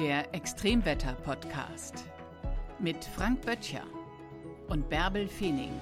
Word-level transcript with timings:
Der 0.00 0.34
Extremwetter-Podcast 0.34 2.06
mit 2.78 3.04
Frank 3.04 3.42
Böttcher 3.42 3.82
und 4.68 4.88
Bärbel 4.88 5.28
Feening. 5.28 5.72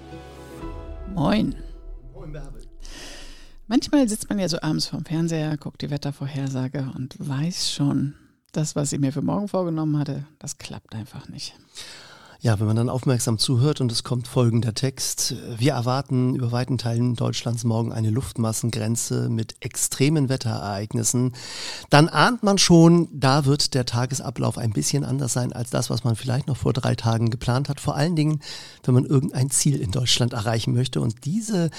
Moin. 1.15 1.55
Moin, 2.13 2.33
Bärbel. 2.33 2.67
Manchmal 3.69 4.09
sitzt 4.09 4.29
man 4.29 4.41
ja 4.41 4.49
so 4.49 4.61
abends 4.61 4.89
vorm 4.89 5.05
Fernseher, 5.05 5.57
guckt 5.57 5.83
die 5.83 5.91
Wettervorhersage 5.91 6.91
und 6.97 7.15
weiß 7.21 7.71
schon, 7.71 8.17
das, 8.51 8.75
was 8.75 8.93
ich 8.93 8.99
mir 8.99 9.13
für 9.13 9.23
morgen 9.23 9.47
vorgenommen 9.47 9.97
hatte, 9.97 10.27
das 10.41 10.59
klappt 10.59 10.97
einfach 10.97 11.29
nicht. 11.29 11.55
Ja, 12.41 12.61
wenn 12.61 12.69
man 12.69 12.77
dann 12.77 12.89
aufmerksam 12.89 13.37
zuhört 13.37 13.81
und 13.81 13.91
es 13.91 14.05
kommt 14.05 14.29
folgender 14.29 14.73
Text. 14.73 15.35
Wir 15.57 15.73
erwarten 15.73 16.37
über 16.37 16.53
weiten 16.53 16.79
Teilen 16.79 17.17
Deutschlands 17.17 17.65
morgen 17.65 17.93
eine 17.93 18.11
Luftmassengrenze 18.11 19.29
mit 19.29 19.57
extremen 19.59 20.29
Wetterereignissen. 20.29 21.33
Dann 21.91 22.09
ahnt 22.09 22.45
man 22.45 22.59
schon, 22.59 23.09
da 23.13 23.45
wird 23.45 23.75
der 23.75 23.87
Tagesablauf 23.87 24.57
ein 24.57 24.71
bisschen 24.71 25.05
anders 25.05 25.33
sein 25.33 25.53
als 25.53 25.71
das, 25.71 25.91
was 25.91 26.05
man 26.05 26.15
vielleicht 26.15 26.47
noch 26.47 26.57
vor 26.57 26.73
drei 26.73 26.95
Tagen 26.95 27.31
geplant 27.31 27.69
hat. 27.69 27.81
Vor 27.81 27.97
allen 27.97 28.15
Dingen, 28.15 28.41
wenn 28.85 28.95
man 28.95 29.05
irgendein 29.05 29.51
Ziel 29.51 29.81
in 29.81 29.91
Deutschland 29.91 30.33
erreichen 30.33 30.73
möchte. 30.75 31.01
Und 31.01 31.25
diese, 31.25 31.71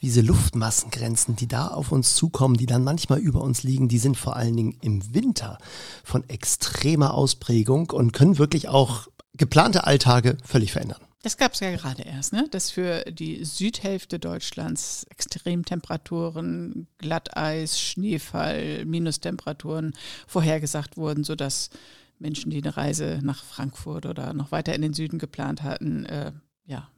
diese 0.00 0.22
Luftmassengrenzen, 0.22 1.36
die 1.36 1.46
da 1.46 1.68
auf 1.68 1.92
uns 1.92 2.14
zukommen, 2.14 2.56
die 2.56 2.64
dann 2.64 2.84
manchmal 2.84 3.18
über 3.18 3.42
uns 3.42 3.64
liegen, 3.64 3.88
die 3.88 3.98
sind 3.98 4.16
vor 4.16 4.34
allen 4.34 4.56
Dingen 4.56 4.78
im 4.80 5.12
Winter 5.12 5.58
von 6.04 6.26
extremer 6.30 7.12
Ausprägung 7.12 7.90
und 7.90 8.14
können 8.14 8.38
wirklich 8.38 8.70
auch 8.70 9.08
geplante 9.36 9.86
Alltage 9.86 10.36
völlig 10.44 10.72
verändern. 10.72 11.00
Das 11.22 11.36
gab 11.36 11.54
es 11.54 11.60
ja 11.60 11.74
gerade 11.74 12.02
erst, 12.02 12.32
ne? 12.32 12.46
dass 12.50 12.70
für 12.70 13.04
die 13.10 13.44
Südhälfte 13.44 14.20
Deutschlands 14.20 15.04
Extremtemperaturen, 15.10 16.86
Glatteis, 16.98 17.80
Schneefall, 17.80 18.84
Minustemperaturen 18.84 19.94
vorhergesagt 20.28 20.96
wurden, 20.96 21.24
sodass 21.24 21.70
Menschen, 22.18 22.50
die 22.50 22.62
eine 22.62 22.76
Reise 22.76 23.18
nach 23.22 23.42
Frankfurt 23.42 24.06
oder 24.06 24.34
noch 24.34 24.52
weiter 24.52 24.74
in 24.74 24.82
den 24.82 24.94
Süden 24.94 25.18
geplant 25.18 25.62
hatten, 25.62 26.06
äh, 26.06 26.32
ja, 26.64 26.88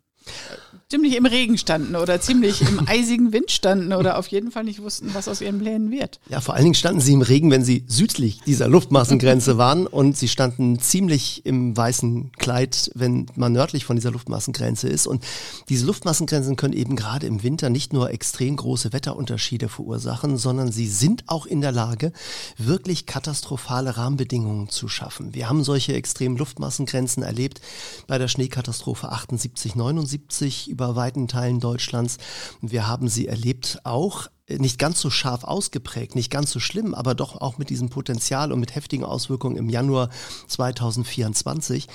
ziemlich 0.90 1.16
im 1.16 1.26
Regen 1.26 1.58
standen 1.58 1.96
oder 1.96 2.18
ziemlich 2.18 2.62
im 2.62 2.80
eisigen 2.88 3.32
Wind 3.32 3.50
standen 3.50 3.92
oder 3.92 4.18
auf 4.18 4.28
jeden 4.28 4.50
Fall 4.50 4.64
nicht 4.64 4.82
wussten, 4.82 5.10
was 5.12 5.28
aus 5.28 5.42
ihren 5.42 5.58
Plänen 5.58 5.90
wird. 5.90 6.18
Ja, 6.30 6.40
vor 6.40 6.54
allen 6.54 6.64
Dingen 6.64 6.74
standen 6.74 7.02
sie 7.02 7.12
im 7.12 7.20
Regen, 7.20 7.50
wenn 7.50 7.62
sie 7.62 7.84
südlich 7.86 8.40
dieser 8.46 8.68
Luftmassengrenze 8.68 9.58
waren 9.58 9.86
und 9.86 10.16
sie 10.16 10.28
standen 10.28 10.78
ziemlich 10.78 11.44
im 11.44 11.76
weißen 11.76 12.32
Kleid, 12.38 12.90
wenn 12.94 13.26
man 13.34 13.52
nördlich 13.52 13.84
von 13.84 13.96
dieser 13.96 14.10
Luftmassengrenze 14.12 14.88
ist. 14.88 15.06
Und 15.06 15.22
diese 15.68 15.84
Luftmassengrenzen 15.84 16.56
können 16.56 16.72
eben 16.72 16.96
gerade 16.96 17.26
im 17.26 17.42
Winter 17.42 17.68
nicht 17.68 17.92
nur 17.92 18.10
extrem 18.10 18.56
große 18.56 18.92
Wetterunterschiede 18.92 19.68
verursachen, 19.68 20.38
sondern 20.38 20.72
sie 20.72 20.88
sind 20.88 21.24
auch 21.26 21.44
in 21.44 21.60
der 21.60 21.72
Lage, 21.72 22.12
wirklich 22.56 23.04
katastrophale 23.04 23.98
Rahmenbedingungen 23.98 24.70
zu 24.70 24.88
schaffen. 24.88 25.34
Wir 25.34 25.50
haben 25.50 25.64
solche 25.64 25.92
extremen 25.92 26.38
Luftmassengrenzen 26.38 27.22
erlebt 27.22 27.60
bei 28.06 28.16
der 28.16 28.28
Schneekatastrophe 28.28 29.12
78, 29.12 29.74
79 29.74 30.07
1970 30.08 30.68
über 30.68 30.96
weiten 30.96 31.28
Teilen 31.28 31.60
Deutschlands. 31.60 32.18
Wir 32.62 32.86
haben 32.86 33.08
sie 33.08 33.26
erlebt 33.28 33.80
auch 33.84 34.28
nicht 34.48 34.78
ganz 34.78 35.00
so 35.00 35.10
scharf 35.10 35.44
ausgeprägt, 35.44 36.14
nicht 36.14 36.30
ganz 36.30 36.50
so 36.50 36.58
schlimm, 36.58 36.94
aber 36.94 37.14
doch 37.14 37.38
auch 37.38 37.58
mit 37.58 37.68
diesem 37.68 37.90
Potenzial 37.90 38.50
und 38.50 38.60
mit 38.60 38.74
heftigen 38.74 39.04
Auswirkungen 39.04 39.56
im 39.56 39.68
Januar 39.68 40.08
2024. 40.46 41.86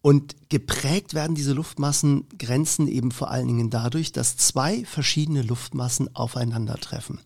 Und 0.00 0.34
geprägt 0.48 1.14
werden 1.14 1.36
diese 1.36 1.52
Luftmassengrenzen 1.52 2.88
eben 2.88 3.12
vor 3.12 3.30
allen 3.30 3.46
Dingen 3.46 3.70
dadurch, 3.70 4.10
dass 4.10 4.36
zwei 4.36 4.84
verschiedene 4.84 5.42
Luftmassen 5.42 6.14
aufeinandertreffen. 6.16 7.20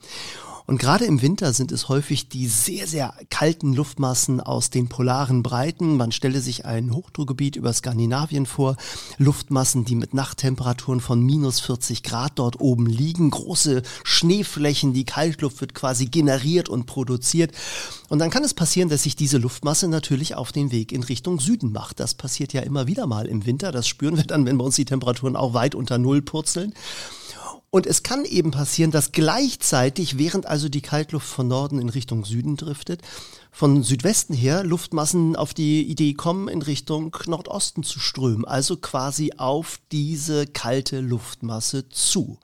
Und 0.66 0.78
gerade 0.78 1.04
im 1.04 1.22
Winter 1.22 1.52
sind 1.52 1.70
es 1.70 1.88
häufig 1.88 2.28
die 2.28 2.48
sehr, 2.48 2.88
sehr 2.88 3.14
kalten 3.30 3.72
Luftmassen 3.72 4.40
aus 4.40 4.70
den 4.70 4.88
polaren 4.88 5.42
Breiten. 5.42 5.96
Man 5.96 6.10
stelle 6.10 6.40
sich 6.40 6.64
ein 6.64 6.92
Hochdruckgebiet 6.92 7.54
über 7.54 7.72
Skandinavien 7.72 8.46
vor. 8.46 8.76
Luftmassen, 9.16 9.84
die 9.84 9.94
mit 9.94 10.12
Nachttemperaturen 10.12 11.00
von 11.00 11.20
minus 11.20 11.60
40 11.60 12.02
Grad 12.02 12.32
dort 12.40 12.60
oben 12.60 12.86
liegen. 12.86 13.30
Große 13.30 13.82
Schneeflächen, 14.02 14.92
die 14.92 15.04
Kaltluft 15.04 15.60
wird 15.60 15.74
quasi 15.74 16.06
generiert 16.06 16.68
und 16.68 16.86
produziert. 16.86 17.52
Und 18.08 18.18
dann 18.18 18.30
kann 18.30 18.42
es 18.42 18.54
passieren, 18.54 18.88
dass 18.88 19.04
sich 19.04 19.14
diese 19.14 19.38
Luftmasse 19.38 19.86
natürlich 19.86 20.34
auf 20.34 20.50
den 20.50 20.72
Weg 20.72 20.90
in 20.90 21.04
Richtung 21.04 21.38
Süden 21.38 21.70
macht. 21.70 22.00
Das 22.00 22.14
passiert 22.14 22.52
ja 22.52 22.62
immer 22.62 22.88
wieder 22.88 23.06
mal 23.06 23.26
im 23.26 23.46
Winter. 23.46 23.70
Das 23.70 23.86
spüren 23.86 24.16
wir 24.16 24.24
dann, 24.24 24.46
wenn 24.46 24.58
bei 24.58 24.64
uns 24.64 24.74
die 24.74 24.84
Temperaturen 24.84 25.36
auch 25.36 25.54
weit 25.54 25.76
unter 25.76 25.98
Null 25.98 26.22
purzeln. 26.22 26.74
Und 27.76 27.86
es 27.86 28.02
kann 28.02 28.24
eben 28.24 28.52
passieren, 28.52 28.90
dass 28.90 29.12
gleichzeitig, 29.12 30.16
während 30.16 30.46
also 30.46 30.70
die 30.70 30.80
Kaltluft 30.80 31.28
von 31.28 31.46
Norden 31.46 31.78
in 31.78 31.90
Richtung 31.90 32.24
Süden 32.24 32.56
driftet, 32.56 33.02
von 33.52 33.82
Südwesten 33.82 34.32
her 34.32 34.64
Luftmassen 34.64 35.36
auf 35.36 35.52
die 35.52 35.82
Idee 35.82 36.14
kommen, 36.14 36.48
in 36.48 36.62
Richtung 36.62 37.14
Nordosten 37.26 37.82
zu 37.82 38.00
strömen, 38.00 38.46
also 38.46 38.78
quasi 38.78 39.34
auf 39.36 39.78
diese 39.92 40.46
kalte 40.46 41.00
Luftmasse 41.00 41.86
zu. 41.90 42.38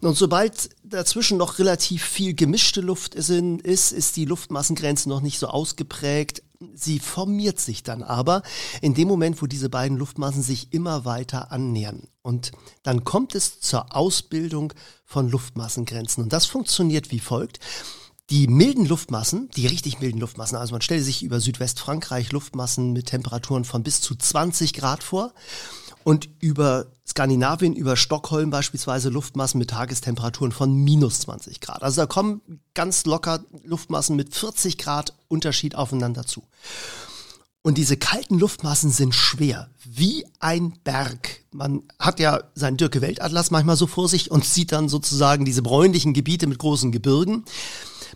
Und 0.00 0.16
sobald 0.16 0.70
dazwischen 0.84 1.38
noch 1.38 1.58
relativ 1.58 2.04
viel 2.04 2.34
gemischte 2.34 2.80
Luft 2.80 3.16
ist, 3.16 3.30
ist 3.30 4.16
die 4.16 4.26
Luftmassengrenze 4.26 5.08
noch 5.08 5.22
nicht 5.22 5.40
so 5.40 5.48
ausgeprägt, 5.48 6.44
Sie 6.74 6.98
formiert 6.98 7.60
sich 7.60 7.84
dann 7.84 8.02
aber 8.02 8.42
in 8.80 8.94
dem 8.94 9.06
Moment, 9.06 9.40
wo 9.40 9.46
diese 9.46 9.68
beiden 9.68 9.96
Luftmassen 9.96 10.42
sich 10.42 10.72
immer 10.72 11.04
weiter 11.04 11.52
annähern. 11.52 12.08
Und 12.22 12.50
dann 12.82 13.04
kommt 13.04 13.36
es 13.36 13.60
zur 13.60 13.94
Ausbildung 13.94 14.72
von 15.04 15.30
Luftmassengrenzen. 15.30 16.24
Und 16.24 16.32
das 16.32 16.46
funktioniert 16.46 17.12
wie 17.12 17.20
folgt. 17.20 17.60
Die 18.30 18.48
milden 18.48 18.86
Luftmassen, 18.86 19.48
die 19.56 19.68
richtig 19.68 20.00
milden 20.00 20.20
Luftmassen, 20.20 20.58
also 20.58 20.72
man 20.72 20.82
stelle 20.82 21.02
sich 21.02 21.22
über 21.22 21.40
Südwestfrankreich 21.40 22.32
Luftmassen 22.32 22.92
mit 22.92 23.06
Temperaturen 23.06 23.64
von 23.64 23.84
bis 23.84 24.00
zu 24.00 24.16
20 24.16 24.74
Grad 24.74 25.02
vor 25.02 25.32
und 26.04 26.28
über 26.40 26.86
Skandinavien, 27.06 27.74
über 27.74 27.96
Stockholm 27.96 28.50
beispielsweise 28.50 29.08
Luftmassen 29.08 29.58
mit 29.58 29.70
Tagestemperaturen 29.70 30.52
von 30.52 30.74
minus 30.74 31.20
20 31.20 31.60
Grad. 31.60 31.82
Also 31.82 32.02
da 32.02 32.06
kommen 32.06 32.42
ganz 32.74 33.06
locker 33.06 33.40
Luftmassen 33.64 34.14
mit 34.16 34.34
40 34.34 34.78
Grad 34.78 35.14
Unterschied 35.28 35.74
aufeinander 35.74 36.26
zu. 36.26 36.42
Und 37.68 37.76
diese 37.76 37.98
kalten 37.98 38.38
Luftmassen 38.38 38.90
sind 38.90 39.14
schwer, 39.14 39.68
wie 39.84 40.24
ein 40.40 40.72
Berg. 40.84 41.42
Man 41.52 41.82
hat 41.98 42.18
ja 42.18 42.40
seinen 42.54 42.78
Dirke 42.78 43.02
Weltatlas 43.02 43.50
manchmal 43.50 43.76
so 43.76 43.86
vor 43.86 44.08
sich 44.08 44.30
und 44.30 44.46
sieht 44.46 44.72
dann 44.72 44.88
sozusagen 44.88 45.44
diese 45.44 45.60
bräunlichen 45.60 46.14
Gebiete 46.14 46.46
mit 46.46 46.58
großen 46.58 46.92
Gebirgen. 46.92 47.44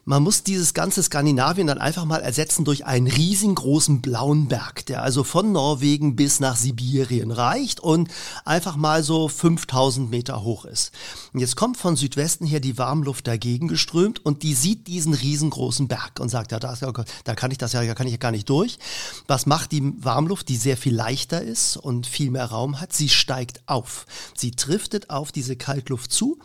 Man 0.04 0.24
muss 0.24 0.42
dieses 0.42 0.74
ganze 0.74 1.00
Skandinavien 1.00 1.68
dann 1.68 1.78
einfach 1.78 2.04
mal 2.04 2.22
ersetzen 2.22 2.64
durch 2.64 2.86
einen 2.86 3.06
riesengroßen 3.06 4.02
blauen 4.02 4.48
Berg, 4.48 4.84
der 4.86 5.00
also 5.00 5.22
von 5.22 5.52
Norwegen 5.52 6.16
bis 6.16 6.40
nach 6.40 6.56
Sibirien 6.56 7.30
reicht 7.30 7.78
und 7.78 8.10
einfach 8.44 8.74
mal 8.74 9.04
so 9.04 9.28
5000 9.28 10.10
Meter 10.10 10.42
hoch 10.42 10.64
ist. 10.64 10.90
Und 11.32 11.38
jetzt 11.38 11.54
kommt 11.54 11.76
von 11.76 11.94
Südwesten 11.94 12.46
her 12.46 12.58
die 12.58 12.78
Warmluft 12.78 13.28
dagegen 13.28 13.68
geströmt 13.68 14.24
und 14.26 14.42
die 14.42 14.54
sieht 14.54 14.88
diesen 14.88 15.14
riesengroßen 15.14 15.86
Berg 15.86 16.18
und 16.18 16.30
sagt, 16.30 16.50
ja, 16.50 16.58
da, 16.58 16.74
da 17.22 17.34
kann 17.36 17.52
ich 17.52 17.58
das 17.58 17.72
ja, 17.72 17.84
da 17.84 17.94
kann 17.94 18.08
ich 18.08 18.14
ja 18.14 18.18
gar 18.18 18.32
nicht 18.32 18.48
durch. 18.48 18.80
Was 19.28 19.41
macht 19.46 19.72
die 19.72 19.92
Warmluft, 20.02 20.48
die 20.48 20.56
sehr 20.56 20.76
viel 20.76 20.94
leichter 20.94 21.42
ist 21.42 21.76
und 21.76 22.06
viel 22.06 22.30
mehr 22.30 22.46
Raum 22.46 22.80
hat? 22.80 22.92
Sie 22.92 23.08
steigt 23.08 23.62
auf. 23.66 24.06
Sie 24.34 24.50
driftet 24.52 25.10
auf 25.10 25.32
diese 25.32 25.56
Kaltluft 25.56 26.12
zu 26.12 26.38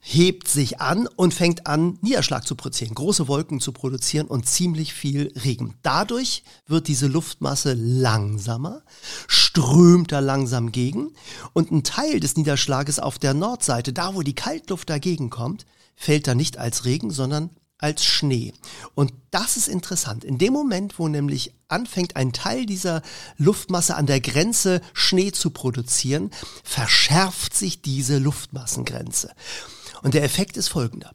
hebt 0.00 0.48
sich 0.48 0.80
an 0.80 1.06
und 1.06 1.34
fängt 1.34 1.66
an, 1.66 1.98
Niederschlag 2.02 2.46
zu 2.46 2.54
produzieren, 2.54 2.94
große 2.94 3.28
Wolken 3.28 3.60
zu 3.60 3.72
produzieren 3.72 4.26
und 4.26 4.46
ziemlich 4.46 4.92
viel 4.92 5.32
Regen. 5.44 5.74
Dadurch 5.82 6.42
wird 6.66 6.88
diese 6.88 7.06
Luftmasse 7.06 7.74
langsamer, 7.74 8.82
strömt 9.26 10.12
da 10.12 10.20
langsam 10.20 10.72
gegen 10.72 11.12
und 11.52 11.70
ein 11.70 11.84
Teil 11.84 12.20
des 12.20 12.36
Niederschlages 12.36 12.98
auf 12.98 13.18
der 13.18 13.34
Nordseite, 13.34 13.92
da 13.92 14.14
wo 14.14 14.22
die 14.22 14.34
Kaltluft 14.34 14.90
dagegen 14.90 15.30
kommt, 15.30 15.66
fällt 15.96 16.26
da 16.26 16.34
nicht 16.34 16.58
als 16.58 16.84
Regen, 16.84 17.10
sondern 17.10 17.50
als 17.78 18.04
Schnee. 18.04 18.52
Und 18.94 19.12
das 19.30 19.56
ist 19.56 19.68
interessant. 19.68 20.24
In 20.24 20.38
dem 20.38 20.52
Moment, 20.52 20.98
wo 20.98 21.08
nämlich 21.08 21.54
anfängt, 21.68 22.16
ein 22.16 22.32
Teil 22.32 22.66
dieser 22.66 23.02
Luftmasse 23.36 23.94
an 23.94 24.06
der 24.06 24.20
Grenze 24.20 24.80
Schnee 24.92 25.32
zu 25.32 25.50
produzieren, 25.50 26.30
verschärft 26.64 27.54
sich 27.54 27.80
diese 27.82 28.18
Luftmassengrenze. 28.18 29.32
Und 30.02 30.14
der 30.14 30.24
Effekt 30.24 30.56
ist 30.56 30.68
folgender. 30.68 31.12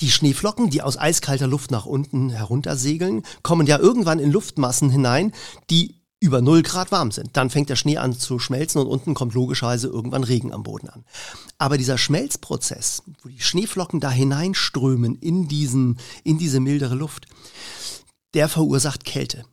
Die 0.00 0.10
Schneeflocken, 0.10 0.68
die 0.68 0.82
aus 0.82 0.98
eiskalter 0.98 1.46
Luft 1.46 1.70
nach 1.70 1.86
unten 1.86 2.30
heruntersegeln, 2.30 3.22
kommen 3.42 3.66
ja 3.66 3.78
irgendwann 3.78 4.18
in 4.18 4.32
Luftmassen 4.32 4.90
hinein, 4.90 5.32
die 5.70 5.95
über 6.20 6.40
0 6.40 6.62
Grad 6.62 6.92
warm 6.92 7.10
sind. 7.10 7.36
Dann 7.36 7.50
fängt 7.50 7.68
der 7.68 7.76
Schnee 7.76 7.98
an 7.98 8.18
zu 8.18 8.38
schmelzen 8.38 8.80
und 8.80 8.86
unten 8.86 9.14
kommt 9.14 9.34
logischerweise 9.34 9.88
irgendwann 9.88 10.24
Regen 10.24 10.52
am 10.52 10.62
Boden 10.62 10.88
an. 10.88 11.04
Aber 11.58 11.76
dieser 11.76 11.98
Schmelzprozess, 11.98 13.02
wo 13.22 13.28
die 13.28 13.40
Schneeflocken 13.40 14.00
da 14.00 14.10
hineinströmen 14.10 15.16
in, 15.16 15.48
diesen, 15.48 15.98
in 16.24 16.38
diese 16.38 16.60
mildere 16.60 16.94
Luft, 16.94 17.26
der 18.34 18.48
verursacht 18.48 19.04
Kälte. 19.04 19.44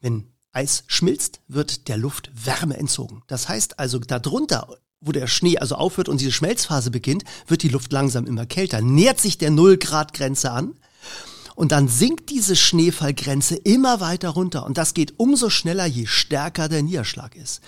Wenn 0.00 0.32
Eis 0.52 0.84
schmilzt, 0.86 1.40
wird 1.46 1.88
der 1.88 1.96
Luft 1.96 2.30
Wärme 2.34 2.76
entzogen. 2.76 3.22
Das 3.28 3.48
heißt 3.48 3.78
also, 3.78 3.98
darunter, 3.98 4.76
wo 5.00 5.12
der 5.12 5.28
Schnee 5.28 5.58
also 5.58 5.76
aufhört 5.76 6.08
und 6.08 6.20
diese 6.20 6.32
Schmelzphase 6.32 6.90
beginnt, 6.90 7.24
wird 7.46 7.62
die 7.62 7.68
Luft 7.68 7.92
langsam 7.92 8.26
immer 8.26 8.46
kälter, 8.46 8.80
nähert 8.80 9.20
sich 9.20 9.38
der 9.38 9.50
0 9.50 9.78
Grad 9.78 10.14
Grenze 10.14 10.50
an 10.50 10.74
Und 11.58 11.72
dann 11.72 11.88
sinkt 11.88 12.30
diese 12.30 12.54
Schneefallgrenze 12.54 13.56
immer 13.56 13.98
weiter 13.98 14.28
runter. 14.28 14.64
Und 14.64 14.78
das 14.78 14.94
geht 14.94 15.14
umso 15.16 15.50
schneller, 15.50 15.86
je 15.86 16.06
stärker 16.06 16.68
der 16.68 16.84
Niederschlag 16.84 17.34
ist. 17.34 17.62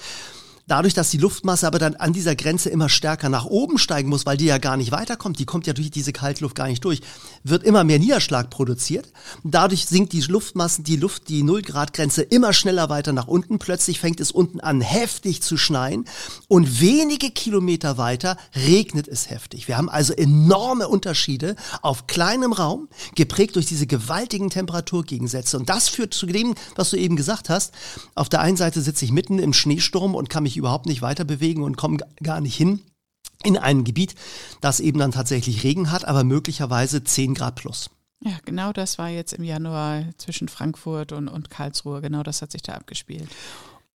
Dadurch, 0.71 0.95
dass 0.95 1.11
die 1.11 1.19
Luftmasse 1.19 1.67
aber 1.67 1.81
dann 1.81 1.97
an 1.97 2.13
dieser 2.13 2.37
Grenze 2.37 2.71
immer 2.71 2.89
stärker 2.89 3.29
nach 3.29 3.45
oben 3.45 3.77
steigen 3.77 4.09
muss, 4.09 4.25
weil 4.25 4.37
die 4.37 4.45
ja 4.45 4.59
gar 4.59 4.77
nicht 4.77 4.93
weiterkommt, 4.93 5.41
die 5.41 5.45
kommt 5.45 5.67
ja 5.67 5.73
durch 5.73 5.91
diese 5.91 6.13
Kaltluft 6.13 6.55
gar 6.55 6.69
nicht 6.69 6.85
durch, 6.85 7.01
wird 7.43 7.65
immer 7.65 7.83
mehr 7.83 7.99
Niederschlag 7.99 8.51
produziert. 8.51 9.13
Dadurch 9.43 9.87
sinkt 9.87 10.13
die 10.13 10.21
Luftmasse, 10.21 10.83
die 10.83 10.95
Luft, 10.95 11.29
die 11.29 11.43
Nullgradgrenze 11.43 12.23
immer 12.23 12.53
schneller 12.53 12.89
weiter 12.89 13.13
nach 13.13 13.27
unten. 13.27 13.59
Plötzlich 13.59 13.99
fängt 13.99 14.21
es 14.21 14.31
unten 14.31 14.61
an 14.61 14.81
heftig 14.81 15.43
zu 15.43 15.57
schneien 15.57 16.05
und 16.47 16.81
wenige 16.81 17.33
Kilometer 17.33 17.99
weiter 17.99 18.37
regnet 18.55 19.09
es 19.09 19.29
heftig. 19.29 19.67
Wir 19.67 19.77
haben 19.77 19.89
also 19.89 20.13
enorme 20.13 20.87
Unterschiede 20.87 21.57
auf 21.83 22.07
kleinem 22.07 22.53
Raum, 22.53 22.87
geprägt 23.17 23.57
durch 23.57 23.67
diese 23.67 23.89
gewaltigen 23.89 24.51
Temperaturgegensätze. 24.51 25.59
Und 25.59 25.69
das 25.69 25.89
führt 25.89 26.15
zu 26.15 26.27
dem, 26.27 26.55
was 26.77 26.91
du 26.91 26.97
eben 26.97 27.17
gesagt 27.17 27.49
hast. 27.49 27.75
Auf 28.15 28.29
der 28.29 28.41
einen 28.41 28.57
Seite 28.57 28.81
sitze 28.83 29.05
ich 29.05 29.11
mitten 29.11 29.41
im 29.41 29.53
Schneesturm 29.53 30.15
und 30.15 30.31
kann 30.31 30.45
mich 30.45 30.60
überhaupt 30.61 30.87
nicht 30.87 31.03
weiter 31.03 31.25
bewegen 31.25 31.63
und 31.63 31.77
komme 31.77 31.99
gar 32.23 32.41
nicht 32.41 32.57
hin 32.57 32.81
in 33.43 33.57
ein 33.57 33.85
Gebiet, 33.85 34.15
das 34.61 34.81
eben 34.81 34.99
dann 34.99 35.13
tatsächlich 35.13 35.65
Regen 35.65 35.91
hat, 35.91 36.05
aber 36.05 36.25
möglicherweise 36.25 37.03
10 37.03 37.35
Grad 37.35 37.57
plus. 37.57 37.91
Ja, 38.23 38.33
genau 38.45 38.73
das 38.73 38.99
war 38.99 39.09
jetzt 39.09 39.33
im 39.33 39.45
Januar 39.45 40.05
zwischen 40.19 40.49
Frankfurt 40.49 41.13
und, 41.13 41.29
und 41.29 41.49
Karlsruhe. 41.49 42.03
Genau 42.03 42.23
das 42.23 42.43
hat 42.43 42.53
sich 42.53 42.63
da 42.63 42.75
abgespielt. 42.75 43.29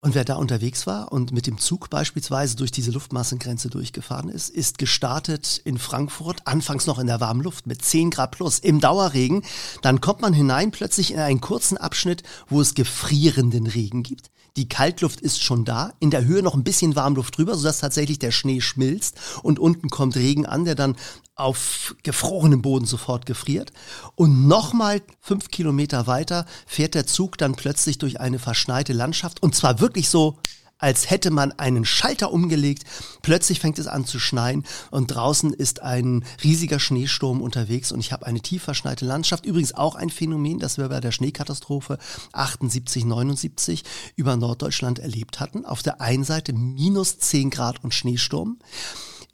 Und 0.00 0.14
wer 0.14 0.24
da 0.24 0.34
unterwegs 0.34 0.86
war 0.86 1.12
und 1.12 1.32
mit 1.32 1.46
dem 1.46 1.56
Zug 1.56 1.88
beispielsweise 1.88 2.56
durch 2.56 2.70
diese 2.70 2.90
Luftmassengrenze 2.90 3.70
durchgefahren 3.70 4.28
ist, 4.28 4.50
ist 4.50 4.76
gestartet 4.76 5.62
in 5.64 5.78
Frankfurt, 5.78 6.46
anfangs 6.46 6.86
noch 6.86 6.98
in 6.98 7.06
der 7.06 7.20
warmen 7.20 7.40
Luft 7.40 7.66
mit 7.66 7.82
10 7.82 8.10
Grad 8.10 8.32
plus 8.32 8.58
im 8.58 8.80
Dauerregen. 8.80 9.42
Dann 9.80 10.02
kommt 10.02 10.20
man 10.20 10.34
hinein 10.34 10.72
plötzlich 10.72 11.12
in 11.12 11.20
einen 11.20 11.40
kurzen 11.40 11.78
Abschnitt, 11.78 12.22
wo 12.48 12.60
es 12.60 12.74
gefrierenden 12.74 13.66
Regen 13.66 14.02
gibt. 14.02 14.30
Die 14.56 14.68
Kaltluft 14.68 15.20
ist 15.20 15.42
schon 15.42 15.64
da, 15.64 15.92
in 15.98 16.10
der 16.10 16.24
Höhe 16.24 16.42
noch 16.42 16.54
ein 16.54 16.62
bisschen 16.62 16.94
Warmluft 16.94 17.36
drüber, 17.36 17.56
sodass 17.56 17.80
tatsächlich 17.80 18.20
der 18.20 18.30
Schnee 18.30 18.60
schmilzt 18.60 19.18
und 19.42 19.58
unten 19.58 19.90
kommt 19.90 20.14
Regen 20.14 20.46
an, 20.46 20.64
der 20.64 20.76
dann 20.76 20.96
auf 21.34 21.96
gefrorenem 22.04 22.62
Boden 22.62 22.86
sofort 22.86 23.26
gefriert. 23.26 23.72
Und 24.14 24.46
nochmal 24.46 25.02
fünf 25.20 25.48
Kilometer 25.48 26.06
weiter 26.06 26.46
fährt 26.66 26.94
der 26.94 27.06
Zug 27.06 27.36
dann 27.36 27.56
plötzlich 27.56 27.98
durch 27.98 28.20
eine 28.20 28.38
verschneite 28.38 28.92
Landschaft 28.92 29.42
und 29.42 29.56
zwar 29.56 29.80
wirklich 29.80 30.08
so 30.08 30.38
als 30.78 31.10
hätte 31.10 31.30
man 31.30 31.52
einen 31.52 31.84
Schalter 31.84 32.32
umgelegt. 32.32 32.84
Plötzlich 33.22 33.60
fängt 33.60 33.78
es 33.78 33.86
an 33.86 34.04
zu 34.04 34.18
schneien 34.18 34.64
und 34.90 35.08
draußen 35.08 35.52
ist 35.52 35.82
ein 35.82 36.24
riesiger 36.42 36.78
Schneesturm 36.78 37.40
unterwegs 37.40 37.92
und 37.92 38.00
ich 38.00 38.12
habe 38.12 38.26
eine 38.26 38.40
tief 38.40 38.62
verschneite 38.62 39.04
Landschaft. 39.04 39.46
Übrigens 39.46 39.74
auch 39.74 39.94
ein 39.94 40.10
Phänomen, 40.10 40.58
das 40.58 40.78
wir 40.78 40.88
bei 40.88 41.00
der 41.00 41.12
Schneekatastrophe 41.12 41.98
78, 42.32 43.04
79 43.04 43.84
über 44.16 44.36
Norddeutschland 44.36 44.98
erlebt 44.98 45.40
hatten. 45.40 45.64
Auf 45.64 45.82
der 45.82 46.00
einen 46.00 46.24
Seite 46.24 46.52
minus 46.52 47.18
10 47.18 47.50
Grad 47.50 47.82
und 47.82 47.94
Schneesturm 47.94 48.58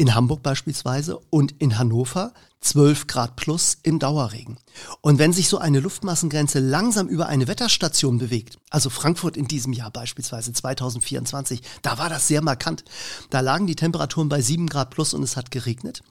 in 0.00 0.14
Hamburg 0.14 0.42
beispielsweise 0.42 1.20
und 1.28 1.52
in 1.58 1.78
Hannover 1.78 2.32
12 2.62 3.06
Grad 3.06 3.36
plus 3.36 3.76
im 3.82 3.98
Dauerregen. 3.98 4.56
Und 5.02 5.18
wenn 5.18 5.34
sich 5.34 5.50
so 5.50 5.58
eine 5.58 5.78
Luftmassengrenze 5.78 6.58
langsam 6.58 7.06
über 7.06 7.26
eine 7.26 7.48
Wetterstation 7.48 8.16
bewegt, 8.16 8.56
also 8.70 8.88
Frankfurt 8.88 9.36
in 9.36 9.46
diesem 9.46 9.74
Jahr 9.74 9.90
beispielsweise 9.90 10.54
2024, 10.54 11.60
da 11.82 11.98
war 11.98 12.08
das 12.08 12.28
sehr 12.28 12.40
markant. 12.40 12.82
Da 13.28 13.40
lagen 13.40 13.66
die 13.66 13.76
Temperaturen 13.76 14.30
bei 14.30 14.40
7 14.40 14.68
Grad 14.68 14.88
plus 14.88 15.12
und 15.12 15.22
es 15.22 15.36
hat 15.36 15.50
geregnet. 15.50 16.02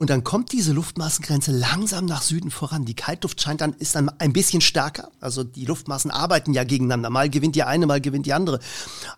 Und 0.00 0.10
dann 0.10 0.22
kommt 0.22 0.52
diese 0.52 0.72
Luftmassengrenze 0.72 1.50
langsam 1.50 2.06
nach 2.06 2.22
Süden 2.22 2.52
voran. 2.52 2.84
Die 2.84 2.94
Kaltluft 2.94 3.42
scheint 3.42 3.60
dann, 3.60 3.72
ist 3.72 3.96
dann 3.96 4.08
ein 4.20 4.32
bisschen 4.32 4.60
stärker. 4.60 5.10
Also 5.18 5.42
die 5.42 5.64
Luftmassen 5.64 6.12
arbeiten 6.12 6.54
ja 6.54 6.62
gegeneinander. 6.62 7.10
Mal 7.10 7.28
gewinnt 7.28 7.56
die 7.56 7.64
eine, 7.64 7.84
mal 7.84 8.00
gewinnt 8.00 8.24
die 8.24 8.32
andere. 8.32 8.60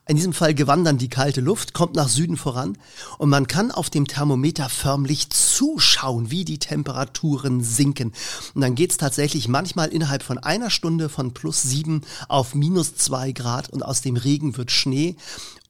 In 0.09 0.17
diesem 0.17 0.33
Fall 0.33 0.55
gewann 0.55 0.83
dann 0.83 0.97
die 0.97 1.11
kalte 1.11 1.43
Luft, 1.43 1.75
kommt 1.75 1.97
nach 1.97 2.09
Süden 2.09 2.39
voran. 2.39 2.79
Und 3.19 3.29
man 3.29 3.47
kann 3.47 3.71
auf 3.71 3.91
dem 3.91 4.07
Thermometer 4.07 4.71
förmlich 4.71 5.29
zuschauen, 5.29 6.31
wie 6.31 6.47
die 6.47 6.59
Temperaturen 6.59 7.63
sinken. 7.63 8.15
Und 8.55 8.63
dann 8.63 8.75
geht's 8.75 8.97
tatsächlich 8.97 9.49
manchmal 9.49 9.89
innerhalb 9.91 10.23
von 10.23 10.39
einer 10.39 10.71
Stunde 10.71 11.11
von 11.11 11.35
plus 11.35 11.61
sieben 11.61 12.01
auf 12.29 12.55
minus 12.55 12.97
zwei 12.97 13.33
Grad 13.33 13.69
und 13.69 13.83
aus 13.83 14.01
dem 14.01 14.17
Regen 14.17 14.57
wird 14.57 14.71
Schnee. 14.71 15.17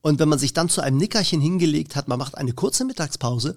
Und 0.03 0.19
wenn 0.19 0.29
man 0.29 0.39
sich 0.39 0.55
dann 0.55 0.71
zu 0.71 0.81
einem 0.81 0.97
Nickerchen 0.97 1.41
hingelegt 1.41 1.95
hat, 1.95 2.09
man 2.09 2.19
macht 2.19 2.37
eine 2.39 2.53
kurze 2.55 2.85
Mittagspause, 2.87 3.55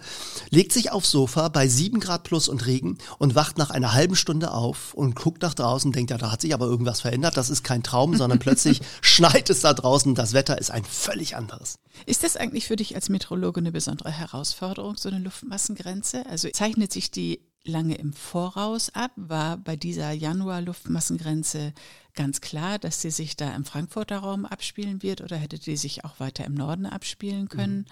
legt 0.49 0.73
sich 0.73 0.91
aufs 0.91 1.11
Sofa 1.11 1.47
bei 1.47 1.69
sieben 1.69 2.01
Grad 2.01 2.23
plus 2.23 2.49
und 2.49 2.65
Regen 2.65 2.97
und 3.17 3.35
wacht 3.35 3.57
nach 3.57 3.69
einer 3.69 3.93
halben 3.93 4.15
Stunde 4.15 4.51
auf 4.51 4.93
und 4.93 5.15
guckt 5.15 5.41
nach 5.41 5.53
draußen, 5.53 5.93
denkt, 5.93 6.11
ja, 6.11 6.17
da 6.17 6.31
hat 6.31 6.41
sich 6.41 6.53
aber 6.53 6.65
irgendwas 6.65 7.01
verändert, 7.01 7.37
das 7.37 7.49
ist 7.49 7.63
kein 7.63 7.81
Traum, 7.81 8.17
sondern 8.17 8.39
plötzlich 8.43 8.81
schneit 9.01 9.49
es 9.49 9.61
da 9.61 9.73
draußen, 9.73 10.15
das 10.15 10.33
Wetter 10.33 10.59
ist 10.59 10.71
ein 10.71 10.83
völlig 10.83 11.37
anderes. 11.37 11.75
Ist 12.05 12.23
das 12.23 12.35
eigentlich 12.35 12.67
für 12.67 12.75
dich 12.75 12.95
als 12.95 13.07
Meteorologe 13.07 13.61
eine 13.61 13.71
besondere 13.71 14.11
Herausforderung, 14.11 14.97
so 14.97 15.09
eine 15.09 15.19
Luftmassengrenze? 15.19 16.25
Also 16.25 16.49
zeichnet 16.49 16.91
sich 16.91 17.09
die 17.09 17.39
lange 17.63 17.95
im 17.95 18.13
Voraus 18.13 18.89
ab? 18.89 19.11
War 19.15 19.57
bei 19.57 19.75
dieser 19.75 20.11
Januar-Luftmassengrenze 20.11 21.73
ganz 22.13 22.41
klar, 22.41 22.79
dass 22.79 23.01
sie 23.01 23.11
sich 23.11 23.35
da 23.35 23.55
im 23.55 23.65
Frankfurter 23.65 24.19
Raum 24.19 24.45
abspielen 24.45 25.01
wird 25.01 25.21
oder 25.21 25.37
hätte 25.37 25.59
die 25.59 25.77
sich 25.77 26.05
auch 26.05 26.19
weiter 26.19 26.45
im 26.45 26.53
Norden 26.53 26.85
abspielen 26.85 27.49
können? 27.49 27.77
Mhm. 27.77 27.85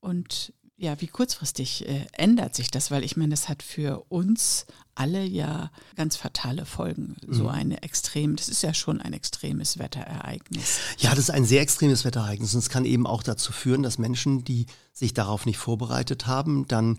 Und 0.00 0.52
ja, 0.76 0.98
wie 1.00 1.08
kurzfristig 1.08 1.86
äh, 1.86 2.06
ändert 2.12 2.54
sich 2.54 2.70
das? 2.70 2.90
Weil 2.90 3.04
ich 3.04 3.16
meine, 3.16 3.30
das 3.30 3.48
hat 3.48 3.62
für 3.62 4.06
uns 4.08 4.66
alle 5.00 5.24
ja 5.24 5.70
ganz 5.96 6.16
fatale 6.16 6.66
Folgen. 6.66 7.16
So 7.26 7.44
mhm. 7.44 7.48
eine 7.48 7.82
extrem, 7.82 8.36
das 8.36 8.50
ist 8.50 8.62
ja 8.62 8.74
schon 8.74 9.00
ein 9.00 9.14
extremes 9.14 9.78
Wetterereignis. 9.78 10.78
Ja, 10.98 11.10
das 11.10 11.20
ist 11.20 11.30
ein 11.30 11.46
sehr 11.46 11.62
extremes 11.62 12.04
Wetterereignis 12.04 12.52
und 12.52 12.58
es 12.58 12.68
kann 12.68 12.84
eben 12.84 13.06
auch 13.06 13.22
dazu 13.22 13.50
führen, 13.50 13.82
dass 13.82 13.96
Menschen, 13.96 14.44
die 14.44 14.66
sich 14.92 15.14
darauf 15.14 15.46
nicht 15.46 15.56
vorbereitet 15.56 16.26
haben, 16.26 16.68
dann 16.68 16.98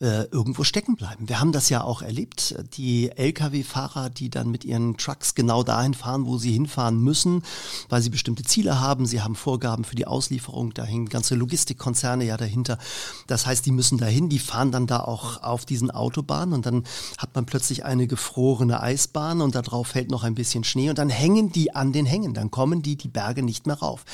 äh, 0.00 0.24
irgendwo 0.30 0.64
stecken 0.64 0.96
bleiben. 0.96 1.28
Wir 1.28 1.40
haben 1.40 1.50
das 1.50 1.70
ja 1.70 1.82
auch 1.82 2.02
erlebt. 2.02 2.54
Die 2.74 3.10
Lkw-Fahrer, 3.10 4.10
die 4.10 4.28
dann 4.28 4.50
mit 4.50 4.64
ihren 4.64 4.96
Trucks 4.96 5.34
genau 5.34 5.62
dahin 5.62 5.94
fahren, 5.94 6.26
wo 6.26 6.36
sie 6.36 6.52
hinfahren 6.52 7.00
müssen, 7.00 7.42
weil 7.88 8.02
sie 8.02 8.10
bestimmte 8.10 8.44
Ziele 8.44 8.80
haben. 8.80 9.06
Sie 9.06 9.22
haben 9.22 9.34
Vorgaben 9.34 9.84
für 9.84 9.96
die 9.96 10.06
Auslieferung. 10.06 10.74
Da 10.74 10.84
hängen 10.84 11.08
ganze 11.08 11.34
Logistikkonzerne 11.34 12.24
ja 12.24 12.36
dahinter. 12.36 12.78
Das 13.26 13.46
heißt, 13.46 13.64
die 13.66 13.72
müssen 13.72 13.98
dahin. 13.98 14.28
Die 14.28 14.38
fahren 14.38 14.70
dann 14.70 14.86
da 14.86 15.00
auch 15.00 15.42
auf 15.42 15.64
diesen 15.64 15.90
Autobahnen 15.90 16.52
und 16.54 16.66
dann 16.66 16.84
hat 17.16 17.34
man 17.38 17.46
plötzlich 17.46 17.84
eine 17.84 18.08
gefrorene 18.08 18.82
Eisbahn 18.82 19.40
und 19.40 19.54
darauf 19.54 19.88
fällt 19.88 20.10
noch 20.10 20.24
ein 20.24 20.34
bisschen 20.34 20.64
Schnee 20.64 20.90
und 20.90 20.98
dann 20.98 21.08
hängen 21.08 21.52
die 21.52 21.72
an 21.72 21.92
den 21.92 22.04
Hängen. 22.04 22.34
Dann 22.34 22.50
kommen 22.50 22.82
die 22.82 22.96
die 22.96 23.06
Berge 23.06 23.44
nicht 23.44 23.68
mehr 23.68 23.76
rauf. 23.76 24.04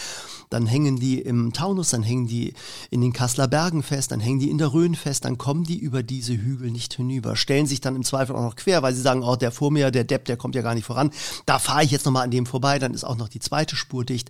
Dann 0.51 0.67
hängen 0.67 0.97
die 0.97 1.21
im 1.21 1.55
Taunus, 1.55 1.91
dann 1.91 2.03
hängen 2.03 2.27
die 2.27 2.53
in 2.91 3.01
den 3.01 3.15
Kasseler 3.15 3.49
Bergen 3.49 3.83
fest, 3.83 4.13
dann 4.13 4.21
hängen 4.21 4.41
die 4.41 4.51
in 4.51 4.59
der 4.59 4.75
Rhön 4.75 4.95
fest, 4.95 5.25
dann 5.25 5.39
kommen 5.39 5.65
die 5.65 5.79
über 5.79 6.03
diese 6.03 6.35
Hügel 6.35 6.71
nicht 6.71 6.93
hinüber, 6.93 7.35
stellen 7.35 7.67
sich 7.67 7.81
dann 7.81 7.97
im 7.97 8.05
Zweifel 8.05 8.37
auch 8.37 8.43
noch 8.43 8.57
quer, 8.57 8.83
weil 8.83 8.95
sie 8.95 9.01
sagen, 9.01 9.23
oh, 9.23 9.37
der 9.37 9.51
vor 9.51 9.71
mir, 9.71 9.91
der 9.91 10.05
Depp, 10.05 10.27
der 10.27 10.37
kommt 10.37 10.55
ja 10.55 10.63
gar 10.63 10.75
nicht 10.75 10.85
voran. 10.85 11.11
Da 11.47 11.59
fahre 11.59 11.83
ich 11.83 11.91
jetzt 11.91 12.05
nochmal 12.05 12.25
an 12.25 12.31
dem 12.31 12.45
vorbei, 12.45 12.79
dann 12.79 12.93
ist 12.93 13.05
auch 13.05 13.17
noch 13.17 13.29
die 13.29 13.41
zweite 13.41 13.75
Spur 13.75 14.05
dicht 14.05 14.29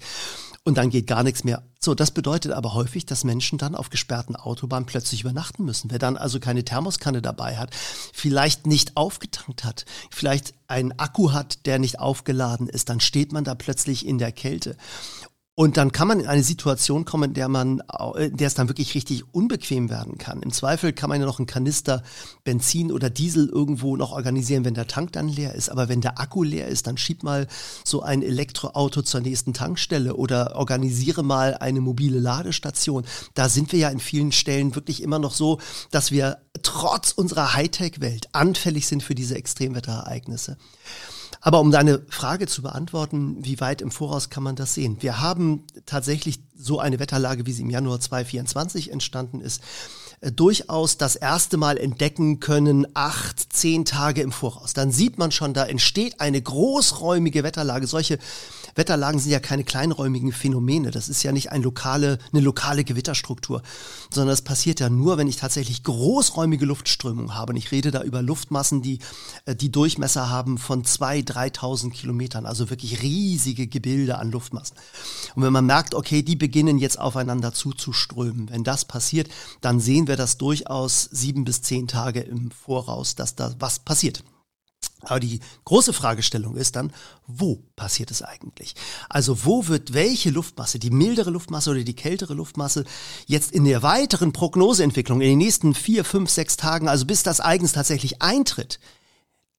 und 0.64 0.78
dann 0.78 0.90
geht 0.90 1.06
gar 1.06 1.22
nichts 1.22 1.44
mehr. 1.44 1.62
So, 1.78 1.94
das 1.94 2.10
bedeutet 2.10 2.52
aber 2.52 2.72
häufig, 2.72 3.04
dass 3.04 3.24
Menschen 3.24 3.58
dann 3.58 3.74
auf 3.74 3.90
gesperrten 3.90 4.34
Autobahnen 4.34 4.86
plötzlich 4.86 5.20
übernachten 5.20 5.64
müssen. 5.64 5.90
Wer 5.90 5.98
dann 5.98 6.16
also 6.16 6.40
keine 6.40 6.64
Thermoskanne 6.64 7.20
dabei 7.20 7.58
hat, 7.58 7.74
vielleicht 8.12 8.66
nicht 8.66 8.96
aufgetankt 8.96 9.64
hat, 9.64 9.84
vielleicht 10.10 10.54
einen 10.66 10.98
Akku 10.98 11.32
hat, 11.32 11.66
der 11.66 11.78
nicht 11.78 12.00
aufgeladen 12.00 12.68
ist, 12.68 12.88
dann 12.88 13.00
steht 13.00 13.32
man 13.32 13.44
da 13.44 13.54
plötzlich 13.54 14.06
in 14.06 14.16
der 14.18 14.32
Kälte. 14.32 14.76
Und 15.56 15.76
dann 15.76 15.92
kann 15.92 16.08
man 16.08 16.18
in 16.18 16.26
eine 16.26 16.42
Situation 16.42 17.04
kommen, 17.04 17.30
in 17.30 17.34
der 17.34 17.48
man, 17.48 17.80
in 18.18 18.36
der 18.36 18.48
es 18.48 18.54
dann 18.54 18.68
wirklich 18.68 18.96
richtig 18.96 19.22
unbequem 19.32 19.88
werden 19.88 20.18
kann. 20.18 20.42
Im 20.42 20.52
Zweifel 20.52 20.92
kann 20.92 21.08
man 21.08 21.20
ja 21.20 21.26
noch 21.26 21.38
einen 21.38 21.46
Kanister 21.46 22.02
Benzin 22.42 22.90
oder 22.90 23.08
Diesel 23.08 23.48
irgendwo 23.48 23.96
noch 23.96 24.10
organisieren, 24.10 24.64
wenn 24.64 24.74
der 24.74 24.88
Tank 24.88 25.12
dann 25.12 25.28
leer 25.28 25.54
ist. 25.54 25.68
Aber 25.68 25.88
wenn 25.88 26.00
der 26.00 26.18
Akku 26.18 26.42
leer 26.42 26.66
ist, 26.66 26.88
dann 26.88 26.96
schieb 26.96 27.22
mal 27.22 27.46
so 27.84 28.02
ein 28.02 28.22
Elektroauto 28.22 29.02
zur 29.02 29.20
nächsten 29.20 29.54
Tankstelle 29.54 30.16
oder 30.16 30.56
organisiere 30.56 31.22
mal 31.22 31.54
eine 31.54 31.80
mobile 31.80 32.18
Ladestation. 32.18 33.04
Da 33.34 33.48
sind 33.48 33.70
wir 33.70 33.78
ja 33.78 33.90
in 33.90 34.00
vielen 34.00 34.32
Stellen 34.32 34.74
wirklich 34.74 35.04
immer 35.04 35.20
noch 35.20 35.34
so, 35.34 35.60
dass 35.92 36.10
wir 36.10 36.38
trotz 36.62 37.12
unserer 37.12 37.54
Hightech-Welt 37.54 38.28
anfällig 38.32 38.88
sind 38.88 39.04
für 39.04 39.14
diese 39.14 39.36
Extremwetterereignisse. 39.36 40.56
Aber 41.46 41.60
um 41.60 41.70
deine 41.70 42.00
Frage 42.08 42.46
zu 42.46 42.62
beantworten, 42.62 43.36
wie 43.44 43.60
weit 43.60 43.82
im 43.82 43.90
Voraus 43.90 44.30
kann 44.30 44.42
man 44.42 44.56
das 44.56 44.72
sehen? 44.72 44.96
Wir 45.00 45.20
haben 45.20 45.64
tatsächlich 45.84 46.40
so 46.56 46.80
eine 46.80 46.98
Wetterlage, 46.98 47.44
wie 47.44 47.52
sie 47.52 47.60
im 47.60 47.68
Januar 47.68 48.00
2024 48.00 48.90
entstanden 48.90 49.42
ist, 49.42 49.62
äh, 50.22 50.32
durchaus 50.32 50.96
das 50.96 51.16
erste 51.16 51.58
Mal 51.58 51.76
entdecken 51.76 52.40
können, 52.40 52.86
acht, 52.94 53.52
zehn 53.52 53.84
Tage 53.84 54.22
im 54.22 54.32
Voraus. 54.32 54.72
Dann 54.72 54.90
sieht 54.90 55.18
man 55.18 55.32
schon, 55.32 55.52
da 55.52 55.66
entsteht 55.66 56.18
eine 56.18 56.40
großräumige 56.40 57.42
Wetterlage. 57.42 57.86
Solche 57.86 58.18
Wetterlagen 58.74 59.20
sind 59.20 59.30
ja 59.30 59.40
keine 59.40 59.64
kleinräumigen 59.64 60.32
Phänomene. 60.32 60.90
Das 60.90 61.08
ist 61.08 61.22
ja 61.22 61.32
nicht 61.32 61.52
ein 61.52 61.62
lokale, 61.62 62.18
eine 62.32 62.40
lokale 62.40 62.84
Gewitterstruktur, 62.84 63.62
sondern 64.10 64.30
das 64.30 64.42
passiert 64.42 64.80
ja 64.80 64.90
nur, 64.90 65.16
wenn 65.18 65.28
ich 65.28 65.36
tatsächlich 65.36 65.82
großräumige 65.82 66.66
Luftströmung 66.66 67.34
habe. 67.34 67.52
Und 67.52 67.56
ich 67.56 67.72
rede 67.72 67.90
da 67.90 68.02
über 68.02 68.22
Luftmassen, 68.22 68.82
die 68.82 68.98
äh, 69.44 69.54
die 69.54 69.70
Durchmesser 69.70 70.28
haben 70.28 70.58
von 70.58 70.84
2.000, 70.84 71.54
3.000 71.56 71.90
Kilometern, 71.90 72.46
also 72.46 72.70
wirklich 72.70 73.02
riesige 73.02 73.66
Gebilde 73.66 74.18
an 74.18 74.30
Luftmassen. 74.30 74.76
Und 75.34 75.42
wenn 75.42 75.52
man 75.52 75.66
merkt, 75.66 75.94
okay, 75.94 76.22
die 76.22 76.36
beginnen 76.36 76.78
jetzt 76.78 76.98
aufeinander 76.98 77.52
zuzuströmen, 77.52 78.50
wenn 78.50 78.64
das 78.64 78.84
passiert, 78.84 79.28
dann 79.60 79.80
sehen 79.80 80.06
wir 80.06 80.16
das 80.16 80.38
durchaus 80.38 81.04
sieben 81.04 81.44
bis 81.44 81.62
zehn 81.62 81.88
Tage 81.88 82.20
im 82.20 82.50
Voraus, 82.50 83.14
dass 83.14 83.34
da 83.34 83.54
was 83.58 83.78
passiert. 83.78 84.24
Aber 85.06 85.20
die 85.20 85.40
große 85.64 85.92
Fragestellung 85.92 86.56
ist 86.56 86.76
dann, 86.76 86.92
wo 87.26 87.62
passiert 87.76 88.10
es 88.10 88.22
eigentlich? 88.22 88.74
Also 89.08 89.44
wo 89.44 89.66
wird 89.68 89.94
welche 89.94 90.30
Luftmasse, 90.30 90.78
die 90.78 90.90
mildere 90.90 91.30
Luftmasse 91.30 91.70
oder 91.70 91.82
die 91.82 91.96
kältere 91.96 92.34
Luftmasse, 92.34 92.84
jetzt 93.26 93.52
in 93.52 93.64
der 93.64 93.82
weiteren 93.82 94.32
Prognoseentwicklung 94.32 95.20
in 95.20 95.30
den 95.30 95.38
nächsten 95.38 95.74
vier, 95.74 96.04
fünf, 96.04 96.30
sechs 96.30 96.56
Tagen, 96.56 96.88
also 96.88 97.06
bis 97.06 97.22
das 97.22 97.40
Eigens 97.40 97.72
tatsächlich 97.72 98.22
eintritt, 98.22 98.80